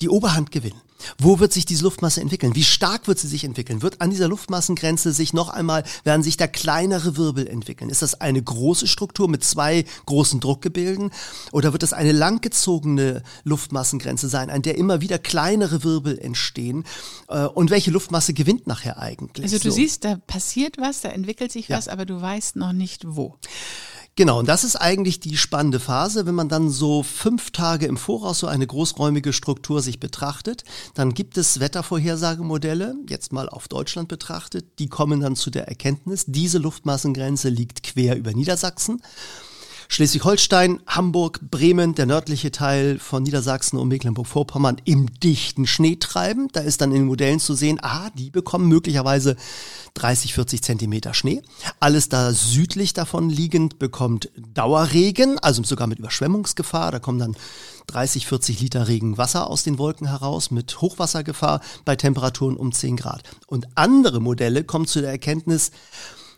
die 0.02 0.10
Oberhand 0.10 0.52
gewinnen? 0.52 0.82
Wo 1.18 1.40
wird 1.40 1.54
sich 1.54 1.66
diese 1.66 1.84
Luftmasse 1.84 2.22
entwickeln? 2.22 2.56
Wie 2.56 2.64
stark 2.64 3.08
wird 3.08 3.20
sie 3.20 3.28
sich 3.28 3.44
entwickeln? 3.44 3.82
Wird 3.82 4.02
an 4.02 4.10
dieser 4.10 4.28
Luftmassengrenze 4.28 5.12
sich 5.12 5.34
noch 5.34 5.50
einmal, 5.50 5.84
werden 6.04 6.24
sich 6.24 6.38
da 6.38 6.48
kleinere 6.48 7.18
Wirbel 7.18 7.48
entwickeln? 7.48 7.90
Ist 7.90 8.02
das 8.02 8.22
eine 8.22 8.42
große 8.42 8.88
Struktur 8.88 9.30
mit 9.30 9.44
zwei 9.44 9.86
großen 10.06 10.40
Druckgebilden? 10.40 11.12
Oder 11.52 11.74
wird 11.74 11.84
das 11.84 11.94
eine 11.94 12.12
langgezogene 12.12 13.24
Luftmassengrenze 13.44 14.30
sein, 14.30 14.50
an 14.50 14.62
der 14.62 14.78
immer 14.78 15.02
wieder 15.02 15.20
kleinere 15.20 15.84
Wirbel 15.84 16.18
entstehen? 16.18 16.86
Äh, 17.28 17.46
und 17.46 17.70
welche 17.70 17.92
Luftmasse 17.92 18.34
gewinnt 18.34 18.68
nachher 18.68 18.98
eigentlich? 19.00 19.46
Also 19.46 19.58
du 19.58 19.70
so. 19.70 19.76
siehst, 19.76 20.06
da 20.06 20.16
passiert 20.16 20.78
was, 20.78 21.02
da 21.02 21.10
entwickelt 21.10 21.52
sich 21.52 21.70
was, 21.70 21.86
ja. 21.86 21.94
aber 21.94 22.06
du 22.06 22.22
weißt 22.22 22.56
noch 22.56 22.74
nicht 22.74 23.04
wo. 23.06 23.38
Genau, 24.18 24.40
und 24.40 24.48
das 24.48 24.64
ist 24.64 24.78
eigentlich 24.78 25.20
die 25.20 25.36
spannende 25.36 25.82
Phase, 25.82 26.26
wenn 26.26 26.36
man 26.36 26.48
dann 26.48 26.70
so 26.70 27.04
fünf 27.04 27.52
Tage 27.52 27.86
im 27.86 27.98
Voraus 27.98 28.40
so 28.40 28.48
eine 28.48 28.66
großräumige 28.66 29.34
Struktur 29.34 29.82
sich 29.82 30.00
betrachtet, 30.00 30.64
dann 30.94 31.14
gibt 31.14 31.38
es 31.38 31.60
Wettervorhersagemodelle, 31.60 32.96
jetzt 33.10 33.34
mal 33.34 33.50
auf 33.50 33.68
Deutschland 33.68 34.08
betrachtet, 34.08 34.80
die 34.80 34.88
kommen 34.88 35.20
dann 35.20 35.36
zu 35.36 35.50
der 35.50 35.68
Erkenntnis, 35.68 36.24
diese 36.28 36.60
Luftmassengrenze 36.60 37.50
liegt 37.50 37.84
quer 37.84 38.16
über 38.16 38.32
Niedersachsen. 38.32 39.02
Schleswig-Holstein, 39.88 40.82
Hamburg, 40.88 41.40
Bremen, 41.50 41.96
der 41.96 42.06
nördliche 42.06 42.52
Teil 42.52 43.00
von 43.00 43.24
Niedersachsen 43.24 43.78
und 43.78 43.88
Mecklenburg-Vorpommern 43.88 44.78
im 44.86 45.20
dichten 45.20 45.68
Schnee 45.68 45.96
treiben. 45.98 46.48
Da 46.52 46.62
ist 46.62 46.82
dann 46.82 46.92
in 46.92 47.02
den 47.02 47.08
Modellen 47.08 47.40
zu 47.40 47.54
sehen, 47.54 47.80
ah, 47.82 48.10
die 48.16 48.30
bekommen 48.30 48.68
möglicherweise 48.68 49.36
30, 49.94 50.34
40 50.34 50.62
Zentimeter 50.62 51.14
Schnee. 51.14 51.42
Alles 51.80 52.10
da 52.10 52.34
südlich 52.34 52.94
davon 52.94 53.30
liegend 53.30 53.80
bekommt 53.80 54.30
Dauerregen, 54.54 55.40
also 55.40 55.64
sogar 55.64 55.88
mit 55.88 56.00
Überschwemmungsgefahr. 56.00 56.92
Da 56.92 57.00
kommen 57.00 57.20
dann 57.20 57.36
30, 57.88 58.28
40 58.28 58.60
Liter 58.60 58.88
Regenwasser 58.88 59.50
aus 59.50 59.64
den 59.64 59.78
Wolken 59.78 60.08
heraus 60.08 60.52
mit 60.52 60.82
Hochwassergefahr 60.82 61.62
bei 61.86 61.96
Temperaturen 61.96 62.58
um 62.58 62.72
10 62.72 62.98
Grad. 62.98 63.24
Und 63.48 63.68
andere 63.76 64.20
Modelle 64.20 64.64
kommen 64.64 64.88
zu 64.88 65.02
der 65.02 65.12
Erkenntnis, 65.12 65.72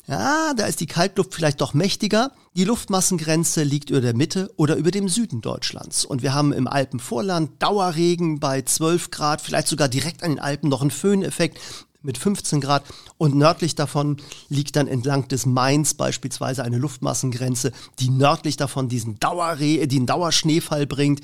ja, 0.07 0.53
da 0.55 0.65
ist 0.65 0.79
die 0.79 0.87
Kaltluft 0.87 1.33
vielleicht 1.33 1.59
doch 1.59 1.73
mächtiger. 1.73 2.31
Die 2.55 2.63
Luftmassengrenze 2.63 3.63
liegt 3.63 3.89
über 3.89 3.99
der 3.99 4.15
Mitte 4.15 4.49
oder 4.55 4.77
über 4.77 4.89
dem 4.89 5.09
Süden 5.09 5.41
Deutschlands. 5.41 6.05
Und 6.05 6.21
wir 6.21 6.33
haben 6.33 6.53
im 6.53 6.65
Alpenvorland 6.65 7.61
Dauerregen 7.61 8.39
bei 8.39 8.61
12 8.61 9.11
Grad, 9.11 9.41
vielleicht 9.41 9.67
sogar 9.67 9.89
direkt 9.89 10.23
an 10.23 10.31
den 10.31 10.39
Alpen 10.39 10.69
noch 10.69 10.79
einen 10.81 10.91
Föhneffekt 10.91 11.59
mit 12.01 12.17
15 12.17 12.61
Grad. 12.61 12.85
Und 13.17 13.35
nördlich 13.35 13.75
davon 13.75 14.15
liegt 14.47 14.77
dann 14.77 14.87
entlang 14.87 15.27
des 15.27 15.45
Mains 15.45 15.93
beispielsweise 15.93 16.63
eine 16.63 16.77
Luftmassengrenze, 16.77 17.73
die 17.99 18.09
nördlich 18.09 18.55
davon 18.55 18.87
diesen, 18.87 19.19
Dauerre 19.19 19.87
den 19.87 20.05
Dauerschneefall 20.05 20.87
bringt 20.87 21.19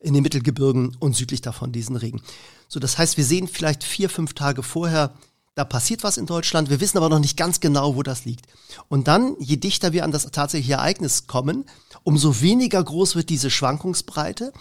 in 0.00 0.14
den 0.14 0.22
Mittelgebirgen 0.22 0.96
und 0.98 1.14
südlich 1.14 1.42
davon 1.42 1.72
diesen 1.72 1.96
Regen. 1.96 2.22
So, 2.68 2.80
das 2.80 2.96
heißt, 2.96 3.18
wir 3.18 3.24
sehen 3.24 3.48
vielleicht 3.48 3.84
vier, 3.84 4.08
fünf 4.08 4.32
Tage 4.32 4.62
vorher 4.62 5.12
da 5.54 5.64
passiert 5.64 6.02
was 6.02 6.16
in 6.16 6.26
Deutschland, 6.26 6.68
wir 6.68 6.80
wissen 6.80 6.98
aber 6.98 7.08
noch 7.08 7.20
nicht 7.20 7.36
ganz 7.36 7.60
genau, 7.60 7.94
wo 7.94 8.02
das 8.02 8.24
liegt. 8.24 8.46
Und 8.88 9.06
dann, 9.06 9.36
je 9.38 9.56
dichter 9.56 9.92
wir 9.92 10.04
an 10.04 10.10
das 10.10 10.30
tatsächliche 10.30 10.74
Ereignis 10.74 11.26
kommen, 11.26 11.64
umso 12.02 12.40
weniger 12.40 12.82
groß 12.82 13.14
wird 13.14 13.30
diese 13.30 13.50
Schwankungsbreite. 13.50 14.52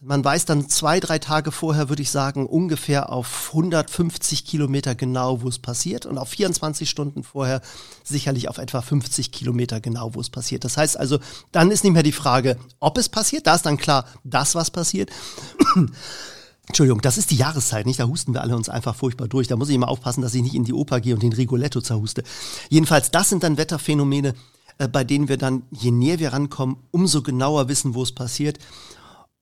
Man 0.00 0.24
weiß 0.24 0.44
dann 0.44 0.68
zwei, 0.68 1.00
drei 1.00 1.18
Tage 1.18 1.50
vorher, 1.50 1.88
würde 1.88 2.02
ich 2.02 2.12
sagen, 2.12 2.46
ungefähr 2.46 3.10
auf 3.10 3.48
150 3.48 4.44
Kilometer 4.44 4.94
genau, 4.94 5.42
wo 5.42 5.48
es 5.48 5.58
passiert 5.58 6.06
und 6.06 6.18
auf 6.18 6.28
24 6.28 6.88
Stunden 6.88 7.24
vorher 7.24 7.60
sicherlich 8.04 8.48
auf 8.48 8.58
etwa 8.58 8.80
50 8.80 9.32
Kilometer 9.32 9.80
genau, 9.80 10.14
wo 10.14 10.20
es 10.20 10.30
passiert. 10.30 10.62
Das 10.62 10.76
heißt 10.76 10.96
also, 10.96 11.18
dann 11.50 11.72
ist 11.72 11.82
nicht 11.82 11.94
mehr 11.94 12.04
die 12.04 12.12
Frage, 12.12 12.58
ob 12.78 12.96
es 12.96 13.08
passiert, 13.08 13.48
da 13.48 13.56
ist 13.56 13.66
dann 13.66 13.76
klar, 13.76 14.04
das, 14.22 14.54
was 14.54 14.70
passiert. 14.70 15.10
Entschuldigung, 16.68 17.00
das 17.00 17.16
ist 17.18 17.30
die 17.30 17.36
Jahreszeit, 17.36 17.86
nicht? 17.86 17.98
Da 17.98 18.06
husten 18.06 18.34
wir 18.34 18.42
alle 18.42 18.54
uns 18.54 18.68
einfach 18.68 18.94
furchtbar 18.94 19.26
durch. 19.26 19.48
Da 19.48 19.56
muss 19.56 19.70
ich 19.70 19.74
immer 19.74 19.88
aufpassen, 19.88 20.20
dass 20.20 20.34
ich 20.34 20.42
nicht 20.42 20.54
in 20.54 20.64
die 20.64 20.74
Oper 20.74 21.00
gehe 21.00 21.14
und 21.14 21.22
den 21.22 21.32
Rigoletto 21.32 21.80
zerhuste. 21.80 22.22
Jedenfalls, 22.68 23.10
das 23.10 23.30
sind 23.30 23.42
dann 23.42 23.56
Wetterphänomene, 23.56 24.34
äh, 24.76 24.86
bei 24.86 25.02
denen 25.02 25.28
wir 25.28 25.38
dann, 25.38 25.62
je 25.70 25.90
näher 25.90 26.18
wir 26.18 26.32
rankommen, 26.32 26.76
umso 26.90 27.22
genauer 27.22 27.68
wissen, 27.68 27.94
wo 27.94 28.02
es 28.02 28.12
passiert. 28.12 28.58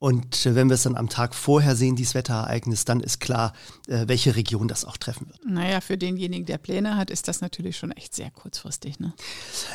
Und 0.06 0.46
äh, 0.46 0.54
wenn 0.54 0.68
wir 0.68 0.74
es 0.74 0.84
dann 0.84 0.94
am 0.94 1.08
Tag 1.08 1.34
vorher 1.34 1.74
sehen, 1.74 1.96
dieses 1.96 2.14
Wetterereignis, 2.14 2.84
dann 2.84 3.00
ist 3.00 3.18
klar, 3.18 3.52
äh, 3.88 4.04
welche 4.06 4.36
Region 4.36 4.68
das 4.68 4.84
auch 4.84 4.98
treffen 4.98 5.26
wird. 5.26 5.44
Naja, 5.44 5.80
für 5.80 5.98
denjenigen, 5.98 6.46
der 6.46 6.58
Pläne 6.58 6.96
hat, 6.96 7.10
ist 7.10 7.26
das 7.26 7.40
natürlich 7.40 7.76
schon 7.76 7.90
echt 7.90 8.14
sehr 8.14 8.30
kurzfristig. 8.30 9.00
Ne? 9.00 9.14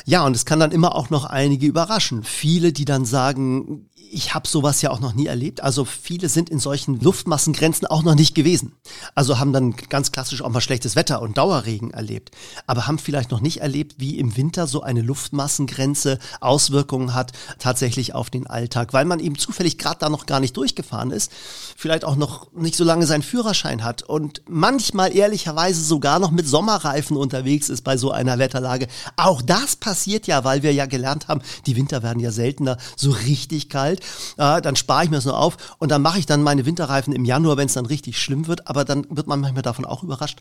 Ja, 0.06 0.24
und 0.24 0.34
es 0.34 0.46
kann 0.46 0.58
dann 0.58 0.72
immer 0.72 0.94
auch 0.94 1.10
noch 1.10 1.26
einige 1.26 1.66
überraschen. 1.66 2.24
Viele, 2.24 2.72
die 2.72 2.86
dann 2.86 3.04
sagen, 3.04 3.90
ich 4.12 4.34
habe 4.34 4.46
sowas 4.46 4.82
ja 4.82 4.90
auch 4.90 5.00
noch 5.00 5.14
nie 5.14 5.26
erlebt. 5.26 5.62
Also 5.62 5.86
viele 5.86 6.28
sind 6.28 6.50
in 6.50 6.58
solchen 6.58 7.00
Luftmassengrenzen 7.00 7.86
auch 7.86 8.02
noch 8.02 8.14
nicht 8.14 8.34
gewesen. 8.34 8.74
Also 9.14 9.38
haben 9.38 9.54
dann 9.54 9.74
ganz 9.74 10.12
klassisch 10.12 10.42
auch 10.42 10.50
mal 10.50 10.60
schlechtes 10.60 10.96
Wetter 10.96 11.22
und 11.22 11.38
Dauerregen 11.38 11.92
erlebt. 11.92 12.30
Aber 12.66 12.86
haben 12.86 12.98
vielleicht 12.98 13.30
noch 13.30 13.40
nicht 13.40 13.62
erlebt, 13.62 13.94
wie 13.98 14.18
im 14.18 14.36
Winter 14.36 14.66
so 14.66 14.82
eine 14.82 15.00
Luftmassengrenze 15.00 16.18
Auswirkungen 16.40 17.14
hat 17.14 17.32
tatsächlich 17.58 18.14
auf 18.14 18.28
den 18.28 18.46
Alltag, 18.46 18.92
weil 18.92 19.06
man 19.06 19.18
eben 19.18 19.38
zufällig 19.38 19.78
gerade 19.78 20.00
da 20.00 20.10
noch 20.10 20.21
gar 20.26 20.40
nicht 20.40 20.56
durchgefahren 20.56 21.10
ist, 21.10 21.30
vielleicht 21.76 22.04
auch 22.04 22.16
noch 22.16 22.52
nicht 22.52 22.76
so 22.76 22.84
lange 22.84 23.06
seinen 23.06 23.22
Führerschein 23.22 23.84
hat 23.84 24.02
und 24.02 24.42
manchmal 24.48 25.14
ehrlicherweise 25.14 25.82
sogar 25.82 26.18
noch 26.18 26.30
mit 26.30 26.46
Sommerreifen 26.46 27.16
unterwegs 27.16 27.68
ist 27.68 27.82
bei 27.82 27.96
so 27.96 28.10
einer 28.10 28.38
Wetterlage. 28.38 28.88
Auch 29.16 29.42
das 29.42 29.76
passiert 29.76 30.26
ja, 30.26 30.44
weil 30.44 30.62
wir 30.62 30.72
ja 30.72 30.86
gelernt 30.86 31.28
haben, 31.28 31.42
die 31.66 31.76
Winter 31.76 32.02
werden 32.02 32.20
ja 32.20 32.30
seltener 32.30 32.76
so 32.96 33.10
richtig 33.10 33.68
kalt 33.68 34.00
äh, 34.36 34.60
dann 34.60 34.76
spare 34.76 35.04
ich 35.04 35.10
mir 35.10 35.16
das 35.16 35.24
nur 35.24 35.38
auf 35.38 35.56
und 35.78 35.90
dann 35.90 36.02
mache 36.02 36.18
ich 36.18 36.26
dann 36.26 36.42
meine 36.42 36.66
Winterreifen 36.66 37.12
im 37.12 37.24
Januar, 37.24 37.56
wenn 37.56 37.66
es 37.66 37.74
dann 37.74 37.86
richtig 37.86 38.20
schlimm 38.20 38.46
wird, 38.46 38.68
aber 38.68 38.84
dann 38.84 39.06
wird 39.10 39.26
man 39.26 39.40
manchmal 39.40 39.62
davon 39.62 39.84
auch 39.84 40.02
überrascht. 40.02 40.40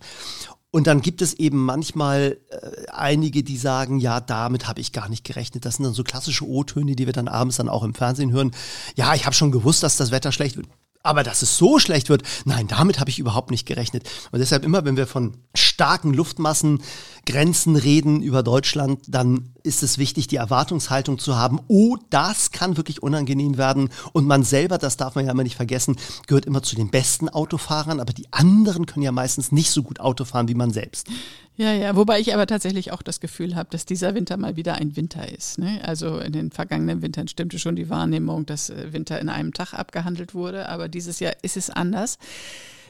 Und 0.72 0.88
dann 0.88 1.02
gibt 1.02 1.22
es 1.22 1.34
eben 1.34 1.64
manchmal 1.64 2.38
äh, 2.50 2.88
einige, 2.92 3.44
die 3.44 3.58
sagen, 3.58 4.00
ja, 4.00 4.22
damit 4.22 4.70
habe 4.70 4.80
ich 4.80 4.94
gar 4.94 5.10
nicht 5.10 5.26
gerechnet. 5.26 5.66
Das 5.66 5.76
sind 5.76 5.84
dann 5.84 5.94
so 5.94 6.04
klassische 6.04 6.48
O-Töne, 6.48 6.96
die 6.96 7.06
wir 7.06 7.14
dann 7.14 7.28
abends 7.28 7.58
dann 7.58 7.68
auch 7.68 7.84
im 7.84 7.94
Fernsehen 7.94 8.32
hören. 8.32 8.52
Ja, 8.96 9.14
ich 9.14 9.26
habe 9.26 9.36
schon 9.36 9.52
gewusst, 9.52 9.84
dass 9.84 9.98
das 9.98 10.12
Wetter 10.12 10.32
schlecht 10.32 10.56
wird. 10.56 10.68
Aber 11.04 11.24
dass 11.24 11.42
es 11.42 11.58
so 11.58 11.80
schlecht 11.80 12.10
wird, 12.10 12.24
nein, 12.46 12.68
damit 12.68 13.00
habe 13.00 13.10
ich 13.10 13.20
überhaupt 13.20 13.52
nicht 13.52 13.66
gerechnet. 13.66 14.08
Und 14.32 14.40
deshalb 14.40 14.64
immer, 14.64 14.86
wenn 14.86 14.98
wir 14.98 15.08
von 15.08 15.36
starken 15.82 16.14
Luftmassengrenzen 16.14 17.76
reden 17.76 18.22
über 18.22 18.44
Deutschland, 18.44 19.00
dann 19.08 19.50
ist 19.64 19.82
es 19.82 19.98
wichtig, 19.98 20.28
die 20.28 20.36
Erwartungshaltung 20.36 21.18
zu 21.18 21.36
haben, 21.36 21.60
oh, 21.70 21.98
das 22.12 22.52
kann 22.52 22.78
wirklich 22.78 23.02
unangenehm 23.02 23.58
werden. 23.58 23.90
Und 24.14 24.28
man 24.28 24.44
selber, 24.44 24.78
das 24.78 24.96
darf 24.96 25.16
man 25.16 25.26
ja 25.26 25.32
immer 25.32 25.42
nicht 25.42 25.56
vergessen, 25.56 25.96
gehört 26.28 26.46
immer 26.46 26.62
zu 26.62 26.76
den 26.76 26.92
besten 26.92 27.30
Autofahrern, 27.30 28.00
aber 28.00 28.14
die 28.14 28.32
anderen 28.32 28.86
können 28.86 29.02
ja 29.02 29.12
meistens 29.12 29.52
nicht 29.52 29.72
so 29.72 29.82
gut 29.82 30.00
Auto 30.00 30.24
fahren 30.24 30.50
wie 30.50 30.54
man 30.54 30.70
selbst. 30.70 31.08
Ja, 31.56 31.74
ja, 31.74 31.96
wobei 31.96 32.20
ich 32.20 32.32
aber 32.32 32.46
tatsächlich 32.46 32.92
auch 32.92 33.02
das 33.02 33.20
Gefühl 33.20 33.56
habe, 33.56 33.70
dass 33.72 33.88
dieser 33.88 34.14
Winter 34.14 34.38
mal 34.38 34.58
wieder 34.58 34.76
ein 34.76 34.96
Winter 34.96 35.28
ist. 35.32 35.58
Ne? 35.58 35.80
Also 35.84 36.20
in 36.20 36.32
den 36.32 36.52
vergangenen 36.52 37.02
Wintern 37.02 37.28
stimmte 37.28 37.58
schon 37.58 37.76
die 37.76 37.90
Wahrnehmung, 37.90 38.46
dass 38.46 38.70
äh, 38.70 38.94
Winter 38.94 39.20
in 39.20 39.30
einem 39.30 39.52
Tag 39.52 39.74
abgehandelt 39.74 40.36
wurde, 40.36 40.70
aber 40.70 40.90
dieses 40.90 41.20
Jahr 41.20 41.34
ist 41.42 41.58
es 41.58 41.72
anders. 41.72 42.20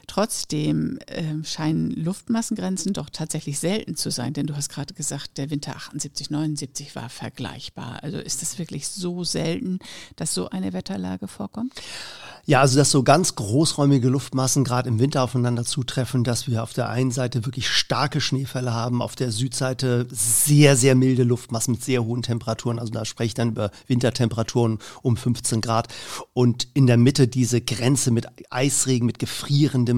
Trotzdem 0.06 0.98
äh, 1.06 1.44
scheinen 1.44 1.90
Luftmassengrenzen 1.90 2.92
doch 2.92 3.10
tatsächlich 3.10 3.58
selten 3.58 3.96
zu 3.96 4.10
sein, 4.10 4.32
denn 4.32 4.46
du 4.46 4.56
hast 4.56 4.68
gerade 4.68 4.94
gesagt, 4.94 5.38
der 5.38 5.50
Winter 5.50 5.76
78, 5.76 6.30
79 6.30 6.94
war 6.96 7.08
vergleichbar. 7.08 8.02
Also 8.02 8.18
ist 8.18 8.42
es 8.42 8.58
wirklich 8.58 8.88
so 8.88 9.24
selten, 9.24 9.78
dass 10.16 10.34
so 10.34 10.50
eine 10.50 10.72
Wetterlage 10.72 11.28
vorkommt? 11.28 11.72
Ja, 12.44 12.60
also 12.60 12.76
dass 12.76 12.90
so 12.90 13.04
ganz 13.04 13.36
großräumige 13.36 14.08
Luftmassen 14.08 14.64
gerade 14.64 14.88
im 14.88 14.98
Winter 14.98 15.22
aufeinander 15.22 15.64
zutreffen, 15.64 16.24
dass 16.24 16.48
wir 16.48 16.64
auf 16.64 16.72
der 16.72 16.88
einen 16.88 17.12
Seite 17.12 17.46
wirklich 17.46 17.68
starke 17.68 18.20
Schneefälle 18.20 18.74
haben, 18.74 19.00
auf 19.00 19.14
der 19.14 19.30
Südseite 19.30 20.08
sehr, 20.10 20.76
sehr 20.76 20.96
milde 20.96 21.22
Luftmassen 21.22 21.74
mit 21.74 21.84
sehr 21.84 22.04
hohen 22.04 22.22
Temperaturen. 22.22 22.80
Also 22.80 22.92
da 22.92 23.04
spreche 23.04 23.28
ich 23.28 23.34
dann 23.34 23.50
über 23.50 23.70
Wintertemperaturen 23.86 24.80
um 25.02 25.16
15 25.16 25.60
Grad. 25.60 25.86
Und 26.32 26.66
in 26.74 26.88
der 26.88 26.96
Mitte 26.96 27.28
diese 27.28 27.60
Grenze 27.60 28.10
mit 28.10 28.26
Eisregen, 28.50 29.06
mit 29.06 29.20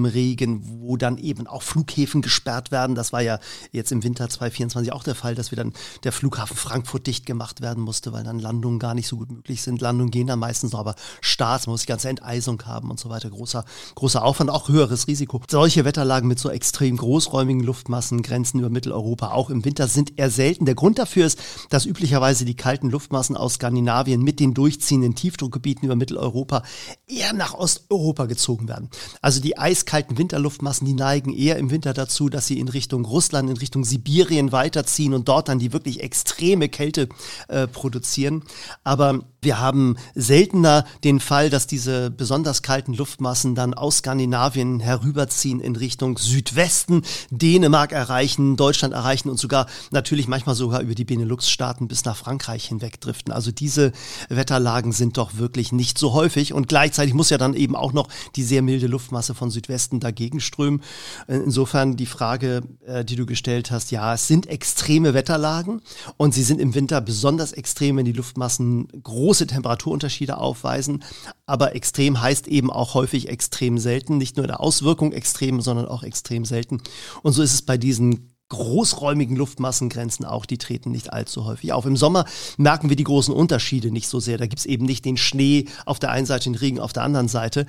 gefrierendem 0.03 0.05
Regen, 0.05 0.61
wo 0.81 0.97
dann 0.97 1.17
eben 1.17 1.47
auch 1.47 1.63
Flughäfen 1.63 2.21
gesperrt 2.21 2.71
werden. 2.71 2.95
Das 2.95 3.13
war 3.13 3.21
ja 3.21 3.39
jetzt 3.71 3.91
im 3.91 4.03
Winter 4.03 4.29
2024 4.29 4.93
auch 4.93 5.03
der 5.03 5.15
Fall, 5.15 5.35
dass 5.35 5.51
wir 5.51 5.55
dann 5.55 5.73
der 6.03 6.11
Flughafen 6.11 6.55
Frankfurt 6.55 7.07
dicht 7.07 7.25
gemacht 7.25 7.61
werden 7.61 7.83
musste, 7.83 8.13
weil 8.13 8.23
dann 8.23 8.39
Landungen 8.39 8.79
gar 8.79 8.93
nicht 8.93 9.07
so 9.07 9.17
gut 9.17 9.31
möglich 9.31 9.61
sind. 9.61 9.81
Landungen 9.81 10.11
gehen 10.11 10.27
dann 10.27 10.39
meistens 10.39 10.71
noch, 10.71 10.79
aber 10.79 10.95
Starts, 11.21 11.67
man 11.67 11.73
muss 11.73 11.81
die 11.81 11.87
ganze 11.87 12.09
enteisen 12.09 12.35
Vereisung 12.35 12.61
haben 12.65 12.91
und 12.91 12.99
so 12.99 13.09
weiter. 13.09 13.29
Großer, 13.29 13.63
großer 13.95 14.23
Aufwand, 14.23 14.49
auch 14.49 14.67
höheres 14.67 15.07
Risiko. 15.07 15.41
Solche 15.49 15.85
Wetterlagen 15.85 16.27
mit 16.27 16.39
so 16.39 16.49
extrem 16.49 16.97
großräumigen 16.97 17.63
Luftmassen, 17.63 18.21
Grenzen 18.21 18.59
über 18.59 18.69
Mitteleuropa, 18.69 19.31
auch 19.31 19.49
im 19.49 19.63
Winter 19.63 19.87
sind 19.87 20.17
eher 20.19 20.29
selten. 20.29 20.65
Der 20.65 20.75
Grund 20.75 20.99
dafür 20.99 21.25
ist, 21.25 21.39
dass 21.69 21.85
üblicherweise 21.85 22.45
die 22.45 22.55
kalten 22.55 22.89
Luftmassen 22.89 23.37
aus 23.37 23.55
Skandinavien 23.55 24.21
mit 24.21 24.39
den 24.39 24.53
durchziehenden 24.53 25.15
Tiefdruckgebieten 25.15 25.85
über 25.85 25.95
Mitteleuropa 25.95 26.63
eher 27.07 27.33
nach 27.33 27.53
Osteuropa 27.53 28.25
gezogen 28.25 28.67
werden. 28.67 28.89
Also 29.21 29.39
die 29.39 29.57
eiskalten 29.85 30.17
Winterluftmassen, 30.17 30.85
die 30.87 30.93
neigen 30.93 31.31
eher 31.31 31.57
im 31.57 31.69
Winter 31.69 31.93
dazu, 31.93 32.29
dass 32.29 32.47
sie 32.47 32.59
in 32.59 32.67
Richtung 32.67 33.05
Russland, 33.05 33.49
in 33.49 33.57
Richtung 33.57 33.85
Sibirien 33.85 34.51
weiterziehen 34.51 35.13
und 35.13 35.27
dort 35.27 35.47
dann 35.47 35.59
die 35.59 35.73
wirklich 35.73 36.01
extreme 36.01 36.69
Kälte 36.69 37.07
äh, 37.47 37.67
produzieren. 37.67 38.43
Aber 38.83 39.21
wir 39.41 39.59
haben 39.59 39.95
seltener 40.15 40.85
den 41.03 41.19
Fall, 41.19 41.51
dass 41.51 41.67
diese 41.67 42.09
besonders 42.09 42.63
kalten 42.63 42.95
Luftmassen 42.95 43.53
dann 43.53 43.75
aus 43.75 43.97
Skandinavien 43.97 44.79
herüberziehen 44.79 45.59
in 45.59 45.75
Richtung 45.75 46.17
Südwesten, 46.17 47.03
Dänemark 47.29 47.91
erreichen, 47.91 48.55
Deutschland 48.55 48.95
erreichen 48.95 49.29
und 49.29 49.39
sogar 49.39 49.67
natürlich 49.91 50.27
manchmal 50.27 50.55
sogar 50.55 50.81
über 50.81 50.95
die 50.95 51.05
Benelux-Staaten 51.05 51.87
bis 51.87 52.05
nach 52.05 52.17
Frankreich 52.17 52.65
hinwegdriften. 52.65 53.31
Also 53.31 53.51
diese 53.51 53.91
Wetterlagen 54.29 54.91
sind 54.93 55.17
doch 55.17 55.37
wirklich 55.37 55.71
nicht 55.71 55.99
so 55.99 56.13
häufig 56.13 56.53
und 56.53 56.67
gleichzeitig 56.67 57.13
muss 57.13 57.29
ja 57.29 57.37
dann 57.37 57.53
eben 57.53 57.75
auch 57.75 57.93
noch 57.93 58.07
die 58.35 58.43
sehr 58.43 58.63
milde 58.63 58.87
Luftmasse 58.87 59.35
von 59.35 59.51
Südwesten 59.51 59.74
dagegen 59.99 60.39
strömen. 60.39 60.81
Insofern 61.27 61.95
die 61.95 62.05
Frage, 62.05 62.63
äh, 62.85 63.05
die 63.05 63.15
du 63.15 63.25
gestellt 63.25 63.71
hast, 63.71 63.91
ja, 63.91 64.13
es 64.13 64.27
sind 64.27 64.47
extreme 64.47 65.13
Wetterlagen 65.13 65.81
und 66.17 66.33
sie 66.33 66.43
sind 66.43 66.59
im 66.59 66.75
Winter 66.75 67.01
besonders 67.01 67.51
extrem, 67.51 67.97
wenn 67.97 68.05
die 68.05 68.11
Luftmassen 68.11 68.87
große 69.03 69.47
Temperaturunterschiede 69.47 70.37
aufweisen, 70.37 71.03
aber 71.45 71.75
extrem 71.75 72.21
heißt 72.21 72.47
eben 72.47 72.71
auch 72.71 72.93
häufig 72.93 73.29
extrem 73.29 73.77
selten, 73.77 74.17
nicht 74.17 74.37
nur 74.37 74.45
in 74.45 74.49
der 74.49 74.61
Auswirkung 74.61 75.11
extrem, 75.11 75.61
sondern 75.61 75.87
auch 75.87 76.03
extrem 76.03 76.45
selten. 76.45 76.81
Und 77.21 77.33
so 77.33 77.41
ist 77.41 77.53
es 77.53 77.61
bei 77.61 77.77
diesen 77.77 78.34
großräumigen 78.55 79.35
Luftmassengrenzen 79.35 80.25
auch, 80.25 80.45
die 80.45 80.57
treten 80.57 80.91
nicht 80.91 81.11
allzu 81.11 81.45
häufig 81.45 81.73
auf. 81.73 81.85
Im 81.85 81.97
Sommer 81.97 82.25
merken 82.57 82.89
wir 82.89 82.95
die 82.95 83.03
großen 83.03 83.33
Unterschiede 83.33 83.91
nicht 83.91 84.07
so 84.07 84.19
sehr. 84.19 84.37
Da 84.37 84.47
gibt 84.47 84.59
es 84.59 84.65
eben 84.65 84.85
nicht 84.85 85.03
den 85.05 85.17
Schnee 85.17 85.65
auf 85.85 85.99
der 85.99 86.11
einen 86.11 86.25
Seite, 86.25 86.45
den 86.45 86.55
Regen 86.55 86.79
auf 86.79 86.93
der 86.93 87.03
anderen 87.03 87.27
Seite. 87.27 87.65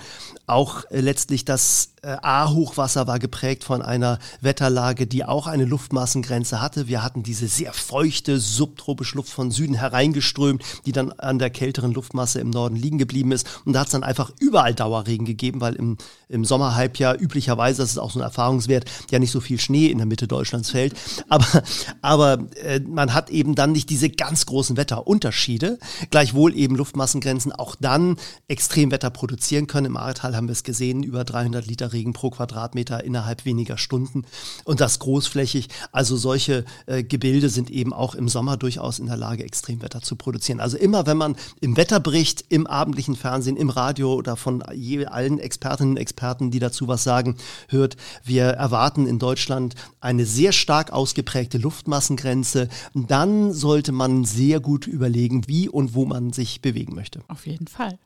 Auch 0.47 0.85
äh, 0.90 1.00
letztlich 1.00 1.45
das 1.45 1.90
äh, 2.07 2.16
A-Hochwasser 2.23 3.07
war 3.07 3.19
geprägt 3.19 3.64
von 3.64 3.83
einer 3.83 4.19
Wetterlage, 4.40 5.07
die 5.07 5.25
auch 5.25 5.49
eine 5.49 5.64
Luftmassengrenze 5.64 6.61
hatte. 6.61 6.87
Wir 6.87 7.02
hatten 7.02 7.23
diese 7.23 7.49
sehr 7.49 7.73
feuchte 7.73 8.38
subtropische 8.38 9.16
Luft 9.16 9.31
von 9.31 9.50
Süden 9.50 9.75
hereingeströmt, 9.75 10.62
die 10.87 10.93
dann 10.93 11.11
an 11.12 11.38
der 11.38 11.50
kälteren 11.50 11.93
Luftmasse 11.93 12.40
im 12.40 12.50
Norden 12.50 12.76
liegen 12.76 12.99
geblieben 12.99 13.33
ist. 13.33 13.47
Und 13.64 13.73
da 13.73 13.81
hat 13.81 13.88
es 13.88 13.93
dann 13.93 14.05
einfach 14.05 14.31
überall 14.38 14.75
Dauerregen 14.75 15.26
gegeben, 15.26 15.61
weil 15.61 15.75
im, 15.75 15.97
im 16.28 16.45
Sommerhalbjahr 16.45 17.21
üblicherweise, 17.21 17.83
das 17.83 17.90
ist 17.90 17.99
auch 17.99 18.12
so 18.12 18.21
ein 18.21 18.23
Erfahrungswert, 18.23 18.85
ja 19.11 19.19
nicht 19.19 19.33
so 19.33 19.40
viel 19.40 19.59
Schnee 19.59 19.87
in 19.87 19.99
der 19.99 20.07
Mitte 20.07 20.28
Deutschlands 20.28 20.71
fällt. 20.76 20.95
Aber, 21.28 21.62
aber 22.02 22.38
äh, 22.62 22.80
man 22.80 23.14
hat 23.14 23.30
eben 23.30 23.54
dann 23.54 23.73
nicht 23.73 23.88
diese 23.88 24.11
ganz 24.11 24.45
großen 24.45 24.76
Wetterunterschiede. 24.76 25.78
Gleichwohl 26.11 26.54
eben 26.54 26.76
Luftmassengrenzen 26.76 27.52
auch 27.52 27.76
dann 27.80 28.16
Extremwetter 28.47 29.09
produzieren 29.09 29.66
können. 29.66 29.87
Im 29.87 29.97
Ahrtal 29.97 30.37
haben 30.37 30.49
wir 30.49 30.52
es 30.52 30.64
gesehen, 30.64 31.02
über 31.02 31.25
300 31.25 31.66
Liter 31.66 31.95
Regen 31.95 32.12
pro 32.12 32.28
Quadratmeter 32.28 33.02
innerhalb 33.04 33.47
weniger 33.47 33.78
Stunden 33.78 34.25
und 34.64 34.80
das 34.80 34.99
großflächig. 34.99 35.68
Also 35.92 36.16
solche 36.16 36.64
äh, 36.85 37.02
Gebilde 37.02 37.49
sind 37.49 37.71
eben 37.71 37.95
auch 37.95 38.14
im 38.14 38.28
Sommer 38.28 38.59
durchaus 38.59 38.99
in 38.99 39.06
der 39.06 39.16
Lage, 39.16 39.45
Extremwetter 39.45 40.02
zu 40.02 40.16
produzieren. 40.16 40.61
Also 40.61 40.76
immer, 40.76 41.06
wenn 41.06 41.16
man 41.16 41.37
im 41.61 41.78
Wetterbericht, 41.78 42.45
im 42.50 42.66
abendlichen 42.66 43.16
Fernsehen, 43.16 43.56
im 43.56 43.71
Radio 43.71 44.12
oder 44.12 44.37
von 44.37 44.62
je, 44.75 45.06
allen 45.06 45.38
Expertinnen 45.38 45.92
und 45.92 45.97
Experten, 45.97 46.50
die 46.50 46.59
dazu 46.59 46.87
was 46.87 47.02
sagen, 47.02 47.37
hört, 47.68 47.97
wir 48.25 48.45
erwarten 48.45 49.06
in 49.06 49.18
Deutschland 49.18 49.75
eine 50.00 50.26
sehr 50.26 50.52
stark 50.57 50.93
ausgeprägte 50.93 51.59
Luftmassengrenze, 51.59 52.69
dann 52.95 53.53
sollte 53.53 53.92
man 53.92 54.25
sehr 54.25 54.61
gut 54.61 54.87
überlegen, 54.87 55.47
wie 55.47 55.69
und 55.69 55.95
wo 55.95 56.05
man 56.05 56.33
sich 56.33 56.61
bewegen 56.61 56.95
möchte. 56.95 57.21
Auf 57.29 57.47
jeden 57.47 57.66
Fall. 57.66 57.99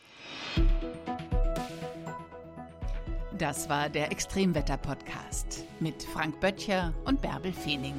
Das 3.38 3.70
war 3.70 3.88
der 3.88 4.12
Extremwetter-Podcast 4.12 5.64
mit 5.80 6.02
Frank 6.02 6.40
Böttcher 6.40 6.92
und 7.06 7.22
Bärbel 7.22 7.52
Feening. 7.52 7.94